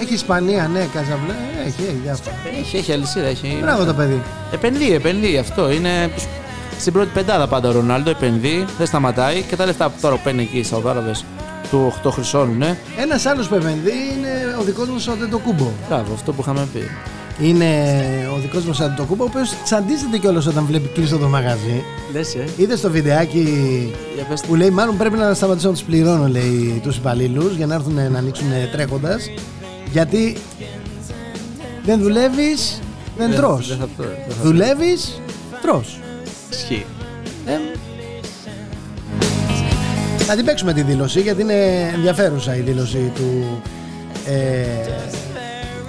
Έχει 0.00 0.14
Ισπανία, 0.14 0.68
ναι, 0.72 0.86
Καζαβλέ, 0.94 1.34
έχει, 1.66 1.82
έχει 1.82 1.98
διάφορα. 2.02 2.34
Έχει, 2.60 2.76
έχει 2.76 2.92
αλυσίδα, 2.92 3.26
έχει. 3.26 3.58
Μπράβο 3.60 3.84
το 3.84 3.94
παιδί. 3.94 4.22
Επενδύει, 4.52 4.92
επενδύει 4.94 5.38
αυτό. 5.38 5.70
Είναι 5.70 6.10
στην 6.80 6.92
πρώτη 6.92 7.10
πεντάδα 7.14 7.46
πάντα 7.48 7.68
ο 7.68 7.72
Ρονάλντο, 7.72 8.10
επενδύει, 8.10 8.64
δεν 8.78 8.86
σταματάει 8.86 9.42
και 9.42 9.56
τα 9.56 9.64
λεφτά 9.66 9.88
που 9.88 9.98
τώρα 10.00 10.16
παίρνει 10.16 10.42
εκεί 10.42 10.58
οι 10.58 10.62
Σαουδάραβε 10.62 11.14
του 11.70 11.92
8 12.04 12.10
χρυσώνουνε. 12.10 12.78
Ένας 13.00 13.26
άλλος 13.26 13.48
που 13.48 13.54
επενδύει 13.54 14.14
είναι 14.18 14.28
ο 14.60 14.62
δικός 14.62 14.88
μας 14.88 15.06
ο 15.08 15.12
Αντετοκούμπο. 15.12 15.70
Μπράβο, 15.88 16.14
αυτό 16.14 16.32
που 16.32 16.40
είχαμε 16.40 16.68
πει. 16.72 16.80
Είναι 17.46 17.66
ο 18.36 18.38
δικός 18.40 18.64
μας 18.64 18.80
Αντετοκούμπο, 18.80 19.24
ο 19.24 19.26
οποίος 19.30 19.54
τσαντίζεται 19.64 20.18
κιόλας 20.18 20.46
όταν 20.46 20.64
βλέπει 20.64 20.88
κλειστό 20.88 21.18
το 21.18 21.28
μαγαζί. 21.28 21.82
Λες, 22.12 22.34
ε. 22.34 22.44
Είδες 22.56 22.78
στο 22.78 22.90
βιντεάκι 22.90 23.44
Για 24.14 24.24
πες 24.24 24.40
που 24.40 24.54
λέει: 24.54 24.70
Μάλλον 24.70 24.96
πρέπει 24.96 25.16
να 25.16 25.34
σταματήσω 25.34 25.66
να 25.68 25.72
τους 25.72 25.82
πληρώνω, 25.82 26.28
λέει 26.28 26.80
τους 26.82 26.96
υπαλλήλους 26.96 27.54
για 27.56 27.66
να 27.66 27.74
έρθουν 27.74 27.94
να 27.94 28.18
ανοίξουν 28.18 28.46
τρέχοντας. 28.72 29.30
Γιατί 29.92 30.36
δεν 31.84 32.00
δουλεύεις, 32.00 32.80
δεν 33.18 33.34
τρώ. 33.34 33.60
Δεν 33.68 33.76
θα 33.78 33.88
το. 33.96 34.02
δεν 34.02 34.12
θα- 34.36 34.42
Δουλεύεις, 34.42 35.20
τρώ. 35.62 35.84
Ισχύει. 36.50 36.86
Θα 40.18 40.36
την 40.36 40.44
παίξουμε 40.44 40.72
τη 40.72 40.82
δήλωση 40.82 41.20
γιατί 41.20 41.42
είναι 41.42 41.90
ενδιαφέρουσα 41.94 42.56
η 42.56 42.60
δήλωση 42.60 43.12
του. 43.14 43.60
Ε, 44.26 44.64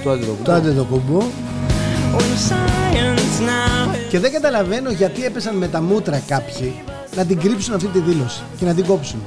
Το 0.04 0.10
αντιδοκούμπο. 0.12 0.44
του 0.44 0.52
Αντετοκούμπο. 0.52 1.18
Oh, 1.20 2.20
your 2.20 2.52
science 2.52 3.48
now 3.48 3.96
Και 4.10 4.20
δεν 4.20 4.32
καταλαβαίνω 4.32 4.92
γιατί 4.92 5.26
έπεσαν 5.26 5.56
με 5.56 5.68
τα 5.68 5.82
μούτρα 5.82 6.22
κάποιοι 6.28 6.74
να 7.16 7.26
την 7.26 7.40
κρύψουν 7.40 7.74
αυτή 7.74 7.88
τη 7.88 8.00
δήλωση 8.00 8.42
και 8.60 8.66
να 8.66 8.74
την 8.74 8.86
κόψουν. 8.86 9.22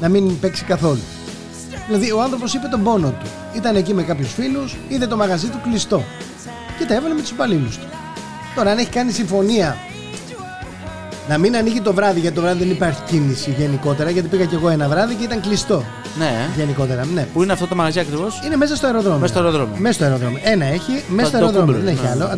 Να 0.00 0.08
μην 0.08 0.40
παίξει 0.40 0.64
καθόλου. 0.64 1.00
Δηλαδή, 1.86 2.12
ο 2.12 2.22
άνθρωπος 2.22 2.54
είπε 2.54 2.68
τον 2.70 2.82
πόνο 2.82 3.08
του. 3.08 3.26
Ήταν 3.56 3.76
εκεί 3.76 3.94
με 3.94 4.02
κάποιους 4.02 4.32
φίλους, 4.32 4.76
είδε 4.88 5.06
το 5.06 5.16
μαγαζί 5.16 5.46
του 5.48 5.60
κλειστό. 5.62 6.02
Και 6.78 6.84
τα 6.84 6.94
έβαλε 6.94 7.14
με 7.14 7.20
τους 7.20 7.30
υπαλλήλους 7.30 7.78
του. 7.78 7.86
Τώρα, 8.54 8.70
αν 8.70 8.78
έχει 8.78 8.88
κάνει 8.88 9.12
συμφωνία 9.12 9.76
να 11.28 11.38
μην 11.38 11.56
ανοίγει 11.56 11.80
το 11.80 11.92
βράδυ, 11.94 12.20
γιατί 12.20 12.34
το 12.36 12.42
βράδυ 12.42 12.58
δεν 12.58 12.70
υπάρχει 12.70 13.00
κίνηση 13.02 13.54
γενικότερα, 13.58 14.10
γιατί 14.10 14.28
πήγα 14.28 14.44
κι 14.44 14.54
εγώ 14.54 14.68
ένα 14.68 14.88
βράδυ 14.88 15.14
και 15.14 15.24
ήταν 15.24 15.40
κλειστό 15.40 15.84
Ναι. 16.18 16.24
ε. 16.24 16.56
γενικότερα. 16.58 17.04
Ναι. 17.14 17.26
Πού 17.32 17.42
είναι 17.42 17.52
αυτό 17.52 17.66
το 17.66 17.74
μαγαζί 17.74 18.00
ακριβώς; 18.00 18.40
Είναι 18.46 18.56
μέσα 18.56 18.76
στο 18.76 18.86
αεροδρόμιο. 18.86 19.18
Μέσα 19.18 19.32
στο 19.32 19.42
αεροδρόμιο. 19.42 19.74
Μέσα 19.78 19.94
στο 19.94 20.04
αεροδρόμιο. 20.04 20.38
Ένα 20.42 20.64
έχει, 20.64 21.02
μέσα 21.08 21.28
στο 21.28 21.36
αεροδρόμιο. 21.36 21.74
Δεν 21.78 21.86
έχει 21.86 22.06
άλλο. 22.06 22.30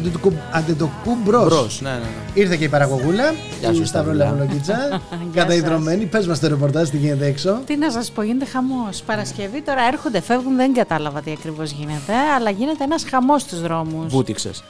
Αντετοκούνμπρο. 0.50 1.44
Bros. 1.44 1.80
Ναι, 1.80 1.90
ναι, 1.90 1.96
ναι. 1.96 2.04
Ήρθε 2.34 2.56
και 2.56 2.64
η 2.64 2.68
παραγωγούλα. 2.68 3.34
Γεια 3.60 3.72
σου, 3.74 3.82
η 3.82 3.84
Σταυρούλα. 3.84 4.24
Σταυρολαβολογίτσα. 4.24 5.00
Καταϊδρωμένη. 5.34 6.04
Πες 6.06 6.26
μας 6.26 6.40
το 6.40 6.48
ρεπορτάζ 6.48 6.88
τι 6.88 6.96
γίνεται 6.96 7.26
έξω. 7.26 7.60
Τι 7.66 7.76
να 7.76 7.90
σας 7.90 8.10
πω, 8.10 8.22
γίνεται 8.22 8.44
χαμός. 8.44 9.02
Παρασκευή 9.06 9.62
τώρα 9.62 9.80
έρχονται, 9.92 10.20
φεύγουν, 10.20 10.56
δεν 10.56 10.74
κατάλαβα 10.74 11.20
τι 11.20 11.30
ακριβώς 11.30 11.70
γίνεται, 11.70 12.12
αλλά 12.36 12.50
γίνεται 12.50 12.84
ένας 12.84 13.04
χαμός 13.10 13.42
στους 13.42 13.60
δρόμους. 13.60 14.12
Βούτηξες. 14.12 14.64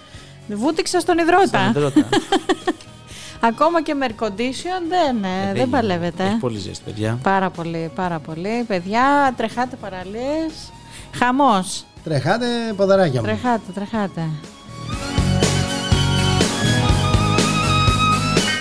Βούτηξα 0.48 1.00
στον 1.00 1.16
ιδρώτα. 1.18 1.72
Έχει 3.40 3.52
Ακόμα 3.52 3.82
και 3.82 3.94
με 3.94 4.06
air 4.08 4.24
condition 4.24 4.80
δεν, 4.88 5.24
ε, 5.24 5.52
δεν 5.54 5.68
παλεύεται. 5.70 6.36
πολύ 6.40 6.58
ζέστη, 6.58 6.82
παιδιά. 6.84 7.18
Πάρα 7.22 7.50
πολύ, 7.50 7.90
πάρα 7.94 8.18
πολύ. 8.18 8.64
Παιδιά, 8.66 9.34
τρεχάτε 9.36 9.76
παραλίες. 9.80 10.52
Χαμός. 11.16 11.84
Τρεχάτε 12.04 12.46
ποδαράκια 12.76 13.20
μου. 13.20 13.26
Τρεχάτε, 13.26 13.72
τρεχάτε. 13.74 14.20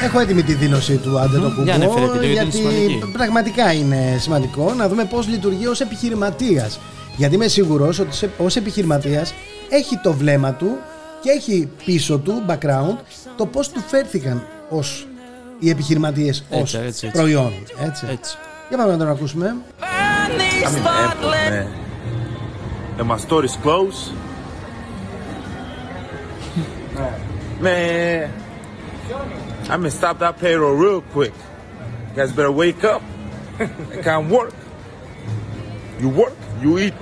Έχω 0.03 0.19
έτοιμη 0.19 0.43
τη 0.43 0.53
δήλωση 0.53 0.97
του 0.97 1.19
Αντετοκούμπο. 1.19 1.63
Για 1.63 1.77
να 1.77 1.87
φέρετε 1.87 2.19
λίγο, 2.19 2.33
γιατί 2.33 2.57
είναι 2.57 2.69
γιατί 2.69 2.85
σημαντική. 2.85 3.11
πραγματικά 3.11 3.73
είναι 3.73 4.17
σημαντικό 4.19 4.73
να 4.73 4.87
δούμε 4.87 5.05
πώς 5.05 5.27
λειτουργεί 5.27 5.67
ως 5.67 5.81
επιχειρηματίας. 5.81 6.79
Γιατί 7.17 7.35
είμαι 7.35 7.47
σίγουρος 7.47 7.99
ότι 7.99 8.29
ως 8.37 8.55
επιχειρηματίας 8.55 9.33
έχει 9.69 9.97
το 9.97 10.13
βλέμμα 10.13 10.53
του 10.53 10.77
και 11.21 11.29
έχει 11.29 11.69
πίσω 11.85 12.17
του 12.17 12.43
background 12.47 12.97
το 13.37 13.45
πώς 13.45 13.69
του 13.69 13.79
φέρθηκαν 13.87 14.47
ως 14.73 15.07
οι 15.59 15.69
επιχειρηματίες 15.69 16.43
έτσι, 16.49 16.77
έτσι, 16.77 17.05
έτσι, 17.05 17.17
προϊόν. 17.17 17.53
Έτσι. 17.83 18.05
Για 18.69 18.77
πάμε 18.77 18.91
να 18.91 18.97
τον 18.97 19.09
ακούσουμε. 19.09 19.55
The 22.97 23.17
store 23.27 23.43
is. 23.43 23.55
Man, 27.61 28.29
I'm 29.69 29.81
gonna 29.81 29.89
stop 29.89 30.15
that 30.19 30.35
payroll 30.43 30.75
real 30.85 31.01
quick. 31.15 31.33
Guys 32.15 32.31
better 32.37 32.51
wake 32.51 32.83
up. 32.93 33.01
I 33.59 34.01
can't 34.07 34.27
work. 34.29 34.53
You 36.01 36.09
work, 36.21 36.37
you 36.61 36.71
eat. 36.85 37.01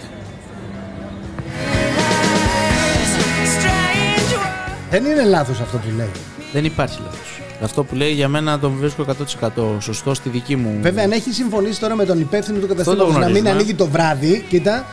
Δεν 4.89 5.05
είναι 5.05 5.23
λάθος 5.23 5.59
αυτό 5.59 5.77
που 5.77 5.87
λέει. 5.95 6.11
Δεν 6.53 6.65
υπάρχει 6.65 6.99
λάθος. 7.03 7.40
Αυτό 7.63 7.83
που 7.83 7.95
λέει 7.95 8.11
για 8.11 8.27
μένα 8.27 8.59
τον 8.59 8.73
βρίσκω 8.79 9.05
100% 9.47 9.77
σωστό 9.79 10.13
στη 10.13 10.29
δική 10.29 10.55
μου. 10.55 10.77
Βέβαια, 10.81 11.03
αν 11.03 11.11
έχει 11.11 11.31
συμφωνήσει 11.31 11.79
τώρα 11.79 11.95
με 11.95 12.05
τον 12.05 12.19
υπεύθυνο 12.19 12.59
του 12.59 12.67
καταστήματος 12.67 13.07
να 13.07 13.13
μην 13.13 13.21
γνωρίζουμε. 13.25 13.49
ανοίγει 13.49 13.73
το 13.73 13.87
βράδυ, 13.87 14.45
κοίτα, 14.49 14.85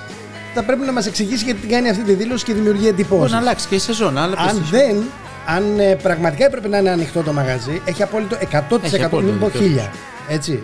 θα 0.55 0.63
πρέπει 0.63 0.85
να 0.87 0.93
μας 0.93 1.07
εξηγήσει 1.07 1.45
γιατί 1.45 1.67
κάνει 1.67 1.89
αυτή 1.89 2.03
τη 2.03 2.13
δήλωση 2.13 2.45
και 2.45 2.53
δημιουργεί 2.55 2.79
Μπορεί 2.81 2.89
εντυπώσει. 2.95 3.33
να 3.33 3.39
αλλάξει 3.39 3.69
και 3.69 3.75
η 3.75 3.79
σεζόν. 3.79 4.19
Αλλά 4.19 4.35
Αν 4.39 4.47
πες- 4.47 4.71
δεν, 4.71 4.97
αν 5.47 5.79
ε, 5.79 5.95
πραγματικά 5.95 6.45
έπρεπε 6.45 6.69
να 6.69 6.79
είναι 6.79 6.91
ανοιχτό 6.91 7.23
το 7.23 7.33
μαγαζί, 7.33 7.83
έχει 7.85 8.03
απόλυτο 8.03 8.37
100% 8.53 8.79
Έχει 8.83 9.05
απόλυτο 9.05 9.31
μην 9.33 9.41
πω 9.41 9.49
δικαίωμα. 9.49 9.89
1000. 9.89 9.91
Έτσι. 10.29 10.63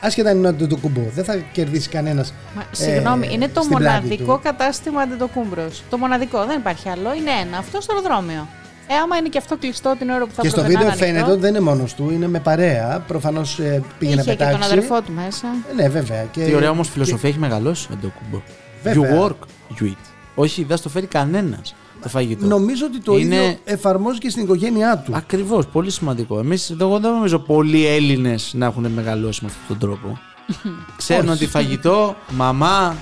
Άσχετα 0.00 0.30
αν 0.30 0.36
είναι 0.38 0.52
το 0.52 0.76
κουμπό. 0.76 1.00
Δεν 1.14 1.24
θα 1.24 1.34
κερδίσει 1.52 1.88
κανένας. 1.88 2.34
Μα, 2.56 2.62
Συγγνώμη, 2.70 3.28
είναι 3.32 3.48
το 3.48 3.64
μοναδικό 3.70 4.40
κατάστημα 4.42 5.00
αντιτοκούμπρος. 5.00 5.82
Το 5.90 5.98
μοναδικό, 5.98 6.44
δεν 6.46 6.58
υπάρχει 6.58 6.88
άλλο. 6.88 7.14
Είναι 7.14 7.30
ένα, 7.46 7.58
αυτό 7.58 7.80
στο 7.80 7.92
αεροδρόμιο. 7.94 8.48
Ε, 8.86 8.94
άμα 8.94 9.16
είναι 9.16 9.28
και 9.28 9.38
αυτό 9.38 9.56
κλειστό 9.56 9.94
την 9.98 10.10
ώρα 10.10 10.24
που 10.26 10.32
θα 10.34 10.42
Και 10.42 10.48
στο 10.48 10.60
έπρεπε 10.60 10.78
να 10.78 10.80
βίντεο 10.84 10.96
είναι 10.96 11.04
φαίνεται 11.06 11.18
ανοιχτό, 11.18 11.32
ότι 11.32 11.40
δεν 11.40 11.50
είναι 11.54 11.60
μόνος 11.70 11.94
του, 11.94 12.10
είναι 12.10 12.28
με 12.28 12.38
παρέα. 12.40 13.04
Προφανώς 13.06 13.54
πήγε 13.98 14.14
να 14.14 14.20
Είχε 14.20 14.30
και 14.30 14.36
πετάξει. 14.36 14.52
τον 14.60 14.62
αδερφό 14.72 15.00
του 15.02 15.12
μέσα. 15.12 15.46
Ε, 15.70 15.74
Ναι, 15.82 15.88
βέβαια. 15.88 16.22
Και, 16.22 16.44
Τι 16.44 16.54
ωραία 16.54 16.70
όμως 16.70 16.86
και- 16.86 16.92
φιλοσοφία 16.92 17.28
έχει 17.28 17.38
μεγαλώσει 17.38 17.88
ο 17.92 17.96
Ντοκούμπο. 18.00 18.42
Βέβαια. 18.82 19.10
You 19.10 19.22
work, 19.22 19.34
you 19.80 19.84
eat. 19.84 19.96
Όχι, 20.34 20.64
δεν 20.64 20.76
στο 20.76 20.88
φέρει 20.88 21.06
κανένας 21.06 21.74
το 22.02 22.08
φαγητό. 22.08 22.46
Νομίζω 22.46 22.86
ότι 22.86 23.00
το 23.00 23.16
Είναι- 23.16 23.34
ίδιο 23.36 23.58
εφαρμόζει 23.64 24.18
και 24.18 24.30
στην 24.30 24.42
οικογένειά 24.42 24.98
του. 24.98 25.12
Ακριβώς, 25.16 25.66
πολύ 25.66 25.90
σημαντικό. 25.90 26.38
Εμείς 26.38 26.74
εγώ 26.80 26.98
δεν 26.98 27.10
νομίζω 27.12 27.38
πολλοί 27.38 27.86
Έλληνες 27.86 28.52
να 28.56 28.66
έχουν 28.66 28.86
μεγαλώσει 28.90 29.40
με 29.44 29.50
αυτόν 29.50 29.78
τον 29.78 29.88
τρόπο. 29.88 30.18
Ξέρουν 30.96 31.28
Όχι. 31.28 31.32
ότι 31.42 31.46
φαγητό, 31.46 32.16
μαμά, 32.30 32.96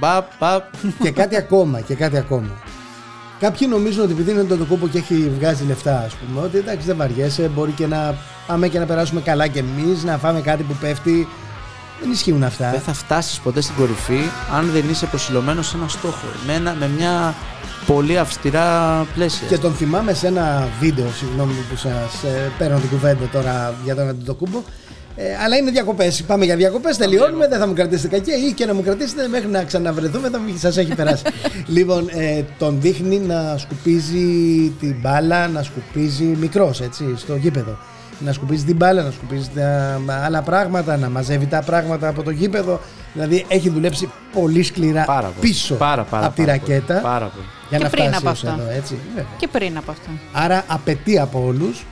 μπαπ, 0.00 0.26
μπαπ. 0.40 0.64
και 1.02 1.10
κάτι 1.10 1.36
ακόμα, 1.36 1.80
και 1.80 1.94
κάτι 1.94 2.16
ακόμα. 2.16 2.48
Κάποιοι 3.40 3.66
νομίζουν 3.70 4.02
ότι 4.02 4.12
επειδή 4.12 4.30
είναι 4.30 4.42
το 4.44 4.64
κόπο 4.64 4.88
και 4.88 4.98
έχει 4.98 5.30
βγάζει 5.38 5.64
λεφτά, 5.64 5.98
ας 6.06 6.12
πούμε, 6.14 6.40
ότι 6.46 6.56
εντάξει 6.58 6.86
δεν 6.86 6.96
βαριέσαι, 6.96 7.50
μπορεί 7.54 7.70
και 7.70 7.86
να 7.86 8.14
πάμε 8.46 8.68
και 8.68 8.78
να 8.78 8.84
περάσουμε 8.86 9.20
καλά 9.20 9.46
κι 9.46 9.58
εμείς, 9.58 10.04
να 10.04 10.18
φάμε 10.18 10.40
κάτι 10.40 10.62
που 10.62 10.74
πέφτει. 10.80 11.28
Δεν 12.00 12.10
ισχύουν 12.10 12.38
Δεν 12.38 12.46
αυτά. 12.48 12.70
θα 12.84 12.92
φτάσεις 12.92 13.38
ποτέ 13.38 13.60
στην 13.60 13.74
κορυφή 13.76 14.20
αν 14.54 14.70
δεν 14.72 14.84
είσαι 14.90 15.06
προσιλωμένος 15.06 15.66
σε 15.68 15.76
ένα 15.76 15.88
στόχο. 15.88 16.26
Με, 16.46 16.52
ένα- 16.52 16.76
με 16.78 16.88
μια 16.98 17.34
πολύ 17.86 18.18
αυστηρά 18.18 19.06
πλαίσια. 19.14 19.46
Και 19.48 19.58
τον 19.58 19.72
θυμάμαι 19.74 20.12
σε 20.14 20.26
ένα 20.26 20.68
βίντεο, 20.80 21.06
συγγνώμη 21.18 21.52
που 21.70 21.76
σας 21.76 22.24
παίρνω 22.58 22.78
την 22.78 22.88
κουβέντα 22.88 23.24
τώρα 23.32 23.74
για 23.84 23.94
τον 23.94 24.08
Αντιτοκούμπο. 24.08 24.62
Ε, 25.16 25.22
αλλά 25.44 25.56
είναι 25.56 25.70
διακοπές. 25.70 26.22
Πάμε 26.22 26.44
για 26.44 26.56
διακοπές, 26.56 26.96
τελειώνουμε. 26.96 27.48
Δεν 27.48 27.58
θα 27.58 27.66
μου 27.66 27.72
κρατήσετε 27.72 28.16
κακέ 28.16 28.32
ή 28.32 28.52
και 28.52 28.66
να 28.66 28.74
μου 28.74 28.82
κρατήσετε 28.82 29.28
μέχρι 29.28 29.48
να 29.48 29.64
ξαναβρεθούμε, 29.64 30.28
θα 30.30 30.40
σας 30.58 30.76
έχει 30.76 30.94
περάσει. 30.94 31.22
λοιπόν, 31.66 32.08
ε, 32.12 32.42
τον 32.58 32.80
δείχνει 32.80 33.18
να 33.18 33.56
σκουπίζει 33.58 34.18
την 34.80 34.96
μπάλα, 35.00 35.48
να 35.48 35.62
σκουπίζει 35.62 36.24
μικρός 36.24 36.80
έτσι, 36.80 37.04
στο 37.16 37.36
γήπεδο. 37.36 37.78
Να 38.18 38.32
σκουπίζει 38.32 38.64
την 38.64 38.76
μπάλα, 38.76 39.02
να 39.02 39.10
σκουπίζει 39.10 39.48
τα 39.54 40.00
άλλα 40.24 40.42
πράγματα, 40.42 40.96
να 40.96 41.08
μαζεύει 41.08 41.46
τα 41.46 41.62
πράγματα 41.62 42.08
από 42.08 42.22
το 42.22 42.30
γήπεδο. 42.30 42.80
Δηλαδή 43.12 43.44
έχει 43.48 43.68
δουλέψει 43.70 44.10
πολύ 44.32 44.62
σκληρά 44.62 45.04
Πάρα 45.04 45.26
πολύ. 45.26 45.48
πίσω 45.48 45.74
Πάρα, 45.74 46.02
πάρα, 46.02 46.26
από 46.26 46.34
τη 46.34 46.44
πάρα 46.44 46.58
πολύ. 46.58 46.72
ρακέτα 46.74 47.00
Πάρα 47.00 47.26
πολύ. 47.26 47.46
για 47.68 47.78
Και 47.78 47.84
να 47.84 47.90
πριν 47.90 48.02
φτάσει 48.04 48.18
από 48.22 48.30
ως 48.30 48.44
αυτό. 48.44 48.60
εδώ, 48.62 48.70
έτσι. 48.76 48.98
Βέβαια. 49.08 49.30
Και 49.38 49.48
πριν 49.48 49.76
από 49.76 49.90
αυτό. 49.90 50.10
Άρα 50.32 50.64
απαιτεί 50.66 51.18
από 51.18 51.44
όλους 51.46 51.84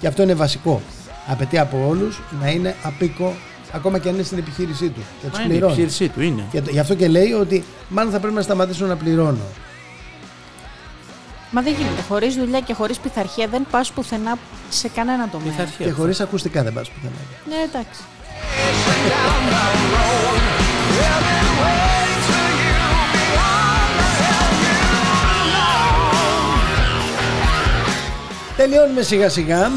και 0.00 0.06
αυτό 0.06 0.22
είναι 0.22 0.34
βασικό. 0.34 0.80
Απαιτεί 1.26 1.58
από 1.58 1.86
όλους 1.88 2.20
να 2.40 2.48
είναι 2.50 2.74
απίκο 2.82 3.34
ακόμα 3.72 3.98
και 3.98 4.08
αν 4.08 4.14
είναι 4.14 4.22
στην 4.22 4.38
επιχείρησή 4.38 4.88
του. 4.88 5.00
Και 5.22 5.26
τους 5.28 5.38
Μα 5.38 5.44
είναι 5.44 5.52
η 5.54 5.56
πληρώνει. 5.56 5.72
επιχείρησή 5.72 6.08
του, 6.08 6.22
είναι. 6.22 6.44
Και 6.50 6.60
το- 6.62 6.70
γι' 6.70 6.78
αυτό 6.78 6.94
και 6.94 7.08
λέει 7.08 7.32
ότι 7.32 7.64
μάλλον 7.88 8.12
θα 8.12 8.18
πρέπει 8.18 8.34
να 8.34 8.42
σταματήσω 8.42 8.86
να 8.86 8.96
πληρώνω. 8.96 9.38
Μα 11.50 11.62
δεν 11.62 11.72
γίνεται. 11.72 12.02
Χωρίς 12.08 12.34
δουλειά 12.34 12.60
και 12.60 12.74
χωρίς 12.74 12.98
πειθαρχία 12.98 13.46
δεν 13.46 13.66
πας 13.70 13.92
πουθενά 13.92 14.36
σε 14.70 14.88
κανένα 14.88 15.28
τομέα. 15.28 15.48
Πειθαρχία. 15.50 15.86
Και 15.86 15.92
χωρίς 15.92 16.20
ακουστικά 16.20 16.62
δεν 16.62 16.72
πας 16.72 16.90
πουθενά. 16.90 17.12
Ναι, 17.48 17.54
εντάξει. 17.68 18.00
Τελειώνουμε 28.56 29.02
σιγά 29.02 29.28
σιγά. 29.28 29.70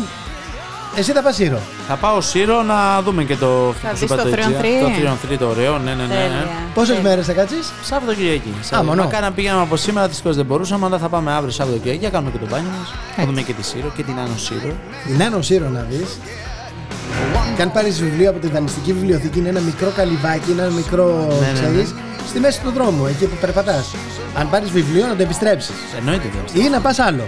Εσύ 0.96 1.12
θα 1.12 1.22
πας 1.22 1.36
Σύρο. 1.36 1.60
Θα 1.88 1.96
πάω 1.96 2.22
Σύρο 2.22 2.62
να 2.62 3.02
δούμε 3.02 3.24
και 3.24 3.36
το 3.36 3.74
Θα 3.82 3.90
που 3.90 3.94
δεις 3.94 4.02
είπα, 4.02 4.16
το 4.16 4.28
Αιτζία. 4.28 4.60
3-on-3. 4.62 5.18
Το 5.22 5.34
3 5.34 5.38
το 5.38 5.48
ωραίο, 5.48 5.78
ναι, 5.78 5.94
ναι, 5.94 6.04
ναι. 6.04 6.14
Τέλεια. 6.14 6.48
Πόσες 6.74 6.96
Τέλεια. 6.96 7.10
μέρες 7.10 7.26
θα 7.26 7.34
κάτσεις; 7.34 7.72
Σάββατο 7.84 8.14
Κυριακή. 8.14 8.54
Σάββατο. 8.62 8.84
μόνο. 8.90 9.04
Μακάρι 9.04 9.24
να 9.24 9.32
πήγαμε 9.32 9.62
από 9.62 9.76
σήμερα, 9.76 10.08
δυστυχώς 10.08 10.36
δεν 10.36 10.46
μπορούσαμε, 10.46 10.86
αλλά 10.86 10.98
θα 10.98 11.10
πάμε 11.10 11.32
αύριο 11.32 11.52
Σάββατο 11.52 11.78
Κυριακή, 11.78 12.04
να 12.04 12.10
κάνουμε 12.10 12.32
και 12.32 12.38
το 12.38 12.46
μπάνιο 12.50 12.70
μας. 12.80 12.90
Θα 12.90 13.22
Έτσι. 13.22 13.26
δούμε 13.26 13.42
και 13.42 13.54
τη 13.54 13.64
Σύρο 13.66 13.92
και 13.96 14.04
την 14.04 14.20
Άνω 14.20 14.38
Σύρο. 14.38 14.74
Την 15.08 15.24
Άνω 15.24 15.42
Σύρο 15.42 15.70
να 15.70 15.86
δεις. 15.90 16.18
Και 17.56 17.62
αν 17.62 17.72
πάρεις 17.72 18.00
βιβλίο 18.02 18.30
από 18.30 18.40
τη 18.40 18.48
δανειστική 18.48 18.94
βιβλιοθήκη 18.94 19.40
είναι 19.40 19.50
ένα 19.50 19.60
μικρό 19.60 19.92
καλυβάκι, 19.96 20.52
είναι 20.52 20.62
ένα 20.62 20.72
μικρό, 20.72 21.28
ναι, 21.40 21.48
ναι. 21.48 21.54
ξέρεις, 21.54 21.96
στη 22.28 22.40
μέση 22.40 22.62
του 22.62 22.72
δρόμου, 22.72 23.06
εκεί 23.06 23.26
που 23.26 23.36
περπατάς. 23.42 23.96
Αν 24.40 24.50
πάρεις 24.50 24.70
βιβλίο 24.72 25.08
να 25.08 25.16
το 25.16 25.22
επιστρέψεις. 25.24 25.76
Εννοείται 25.98 26.30
δεν. 26.54 26.66
Ή 26.66 26.70
να 26.70 26.80
πας 26.80 27.00
άλλο. 27.00 27.24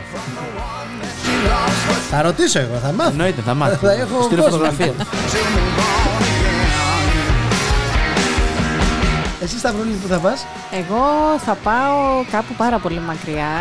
Θα 2.17 2.21
ρωτήσω 2.21 2.59
εγώ, 2.59 2.75
θα 2.83 2.91
μάθω. 2.91 3.09
Εννοείται, 3.09 3.41
θα 3.45 3.53
μάθει. 3.53 3.75
Θα 3.85 3.91
έχω 3.91 4.21
Στείλω 4.21 4.41
κόσμο. 4.41 4.57
φωτογραφία. 4.57 4.93
Εσύ 9.43 9.57
Σταυρούλη 9.57 9.91
που 10.01 10.07
θα 10.07 10.17
πας; 10.17 10.45
Εγώ 10.71 11.03
θα 11.45 11.57
πάω 11.63 12.23
κάπου 12.31 12.53
πάρα 12.57 12.77
πολύ 12.79 12.99
μακριά. 13.07 13.53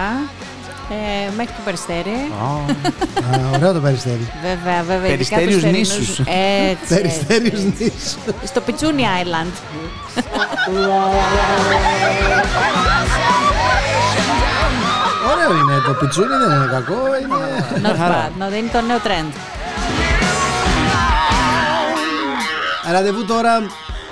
Ε, 0.91 1.31
μέχρι 1.37 1.53
το 1.53 1.61
Περιστέρι. 1.65 2.31
Α, 2.41 3.51
ωραίο 3.55 3.73
το 3.73 3.81
περιστέρι. 3.81 4.31
Βέβαια, 4.43 4.83
βέβαια. 4.83 5.11
ειδικά 5.13 5.37
Περιστέριους 5.37 5.53
τους 5.55 5.63
θερινούς- 5.63 5.99
νήσους. 5.99 6.19
Έτσι. 6.71 6.95
Περιστέριους 6.95 7.53
έτσι. 7.65 7.75
νήσους. 7.79 8.17
Στο 8.45 8.61
Πιτσούνι 8.61 9.03
Island. 9.23 9.53
Ωραίο 15.33 15.51
είναι 15.61 15.77
το 15.87 15.93
πιτσούνι, 15.93 16.27
δεν 16.27 16.57
είναι 16.57 16.69
κακό. 16.71 16.99
Είναι... 17.23 17.89
Not 17.89 17.97
bad. 17.97 18.31
No, 18.43 18.57
είναι 18.59 18.71
το 18.73 18.81
νέο 18.81 19.01
trend. 19.05 19.33
Ραντεβού 22.93 23.25
τώρα 23.25 23.67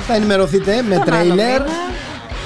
θα 0.07 0.15
ενημερωθείτε 0.15 0.83
με 0.89 0.95
Τον 0.99 1.15
άλλο 1.15 1.35
τρέιλερ. 1.35 1.63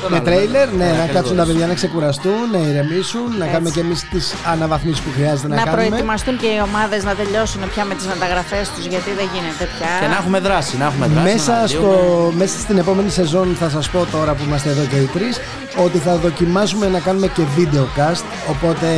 Μήνα. 0.02 0.14
Με 0.16 0.20
τρέιλερ, 0.28 0.66
ναι, 0.80 0.84
να 0.84 0.90
ακριβώς. 0.90 1.14
κάτσουν 1.16 1.36
τα 1.40 1.44
παιδιά 1.48 1.66
να 1.72 1.74
ξεκουραστούν, 1.80 2.42
να 2.54 2.58
ηρεμήσουν, 2.70 3.26
να 3.38 3.44
Έτσι. 3.44 3.52
κάνουμε 3.52 3.70
και 3.74 3.80
εμείς 3.86 3.98
τις 4.12 4.26
αναβαθμίσεις 4.52 5.00
που 5.04 5.10
χρειάζεται 5.16 5.48
να, 5.48 5.54
Να 5.54 5.62
κάνουμε. 5.62 5.76
προετοιμαστούν 5.86 6.34
και 6.42 6.48
οι 6.54 6.60
ομάδες 6.68 7.00
να 7.08 7.12
τελειώσουν 7.20 7.60
πια 7.72 7.84
με 7.90 7.94
τις 7.98 8.06
μεταγραφές 8.12 8.64
τους, 8.74 8.84
γιατί 8.92 9.10
δεν 9.18 9.26
γίνεται 9.34 9.64
πια. 9.74 9.90
Και 10.02 10.08
να 10.14 10.16
έχουμε 10.22 10.38
δράση, 10.46 10.72
να 10.80 10.84
έχουμε 10.90 11.06
δράση. 11.12 11.26
Μέσα, 11.32 11.52
να 11.60 11.66
στο, 11.66 11.78
αναδύουμε. 11.90 12.36
μέσα 12.42 12.56
στην 12.64 12.76
επόμενη 12.82 13.10
σεζόν 13.20 13.46
θα 13.62 13.68
σας 13.74 13.84
πω 13.92 14.00
τώρα 14.16 14.30
που 14.36 14.42
είμαστε 14.46 14.68
εδώ 14.74 14.84
και 14.92 14.98
οι 15.04 15.08
τρεις 15.16 15.34
ότι 15.86 15.98
θα 16.06 16.12
δοκιμάσουμε 16.26 16.86
να 16.94 17.00
κάνουμε 17.06 17.26
και 17.36 17.42
video 17.56 17.84
cast 17.98 18.24
οπότε 18.52 18.88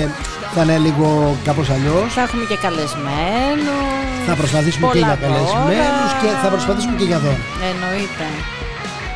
θα 0.54 0.62
είναι 0.62 0.76
λίγο 0.86 1.36
κάπως 1.48 1.66
αλλιώς 1.74 2.08
Θα 2.18 2.22
έχουμε 2.26 2.44
και 2.50 2.56
καλεσμένους. 2.66 3.80
θα 4.28 4.34
προσπαθήσουμε 4.40 4.86
και 4.92 4.98
για 5.08 5.18
καλεσμένους 5.24 6.10
και 6.20 6.28
θα 6.42 6.48
προσπαθήσουμε 6.54 6.96
και 7.00 7.04
για 7.10 7.18
δώρο 7.24 7.40
Εννοείται. 7.70 8.26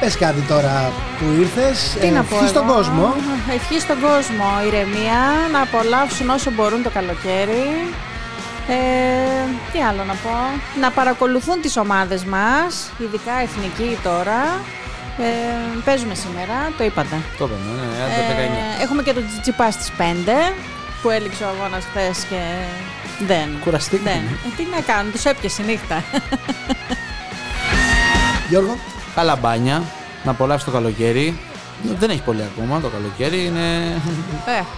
Πες 0.02 0.16
κάτι 0.16 0.40
τώρα 0.40 0.92
που 1.18 1.24
ήρθες 1.40 1.96
Τι 2.00 2.06
ε, 2.06 2.10
να 2.10 2.22
πω. 2.22 2.34
ευχή 2.36 2.48
στον 2.48 2.64
εγώ. 2.64 2.74
κόσμο 2.74 3.14
Ευχή 3.54 3.80
στον 3.80 4.00
κόσμο. 4.00 4.46
Ηρεμία. 4.66 5.20
Να 5.52 5.60
απολαύσουν 5.62 6.30
όσο 6.30 6.50
μπορούν 6.50 6.82
το 6.82 6.90
καλοκαίρι. 6.90 7.66
Ε, 8.68 8.74
τι 9.72 9.78
άλλο 9.88 10.04
να 10.04 10.14
πω. 10.14 10.36
Να 10.80 10.90
παρακολουθούν 10.90 11.60
τις 11.60 11.76
ομάδες 11.76 12.24
μας, 12.24 12.90
ειδικά 12.98 13.32
εθνική 13.42 13.98
τώρα. 14.02 14.40
Ε, 15.18 15.78
παίζουμε 15.84 16.14
σήμερα, 16.14 16.56
το 16.78 16.84
είπατε. 16.84 17.16
Το 17.38 17.44
είπαμε, 17.44 17.62
ναι, 17.66 17.86
ναι, 17.86 17.96
ναι, 17.96 18.76
19. 18.76 18.80
Ε, 18.80 18.82
έχουμε 18.82 19.02
και 19.02 19.12
το 19.12 19.20
Τσιτσιπά 19.28 19.70
στις 19.70 19.90
5 19.98 20.52
που 21.02 21.10
έληξε 21.10 21.44
ο 21.44 21.48
αγώνας 21.48 21.84
χθες 21.84 22.24
και 22.30 22.40
δεν. 23.26 23.48
Κουραστήκαμε. 23.64 24.10
Δεν. 24.10 24.22
Ε, 24.46 24.48
τι 24.56 24.64
να 24.74 24.80
κάνουν, 24.80 25.12
τους 25.12 25.24
έπιασε 25.24 25.62
η 25.62 25.64
νύχτα. 25.64 26.04
Γιώργο 28.48 28.78
καλά 29.14 29.36
μπάνια, 29.36 29.82
να 30.24 30.30
απολαύσει 30.30 30.64
το 30.64 30.70
καλοκαίρι. 30.70 31.38
Δεν 31.98 32.10
έχει 32.10 32.20
πολύ 32.20 32.42
ακόμα 32.42 32.80
το 32.80 32.88
καλοκαίρι, 32.88 33.44
είναι. 33.44 33.60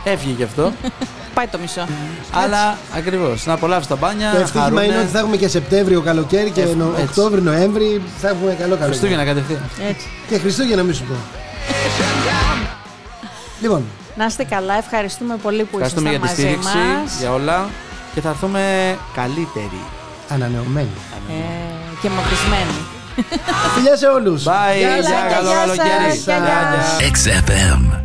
Ε. 0.04 0.10
Έφυγε 0.10 0.32
γι' 0.32 0.42
αυτό. 0.42 0.72
Πάει 1.34 1.46
το 1.46 1.58
μισό. 1.58 1.86
Αλλά 2.32 2.78
ακριβώς, 2.96 3.46
να 3.46 3.52
απολαύσει 3.52 3.88
τα 3.88 3.96
μπάνια. 3.96 4.30
Το 4.30 4.36
ευτύχημα 4.40 4.84
είναι 4.84 4.98
ότι 4.98 5.06
θα 5.06 5.18
έχουμε 5.18 5.36
και 5.36 5.48
Σεπτέμβριο 5.48 6.00
καλοκαίρι 6.00 6.50
και 6.50 6.64
νο... 6.64 6.92
Οκτώβριο, 7.02 7.42
Νοέμβρη 7.42 8.02
θα 8.20 8.28
έχουμε 8.28 8.50
καλό 8.50 8.58
καλοκαίρι. 8.58 8.88
Χριστούγεννα 8.88 9.24
κατευθείαν. 9.24 9.70
Έτσι. 9.88 10.06
Και 10.28 10.38
Χριστούγεννα, 10.38 10.82
μην 10.82 10.94
σου 10.94 11.04
πω. 11.04 11.14
λοιπόν. 13.60 13.84
Να 14.16 14.24
είστε 14.24 14.44
καλά, 14.44 14.74
ευχαριστούμε 14.74 15.36
πολύ 15.36 15.64
που 15.64 15.78
ήρθατε. 15.78 15.84
Ευχαριστούμε 15.84 16.10
για 16.10 16.18
τη 16.20 16.28
στήριξη, 16.28 16.78
μας. 17.02 17.18
για 17.18 17.32
όλα 17.32 17.68
και 18.14 18.20
θα 18.20 18.28
έρθουμε 18.28 18.96
καλύτεροι. 19.14 19.82
Ανανεωμένοι. 20.28 20.96
Ε, 21.28 21.34
και 22.02 22.08
μοκρισμένοι. 22.08 22.93
ya 23.86 23.96
se 23.96 24.06
luz. 24.20 24.44
Bye. 24.44 24.80
Ya, 24.80 24.96
ya, 24.96 25.02
ya, 25.02 25.42
ya, 25.76 26.14
ya, 26.98 28.03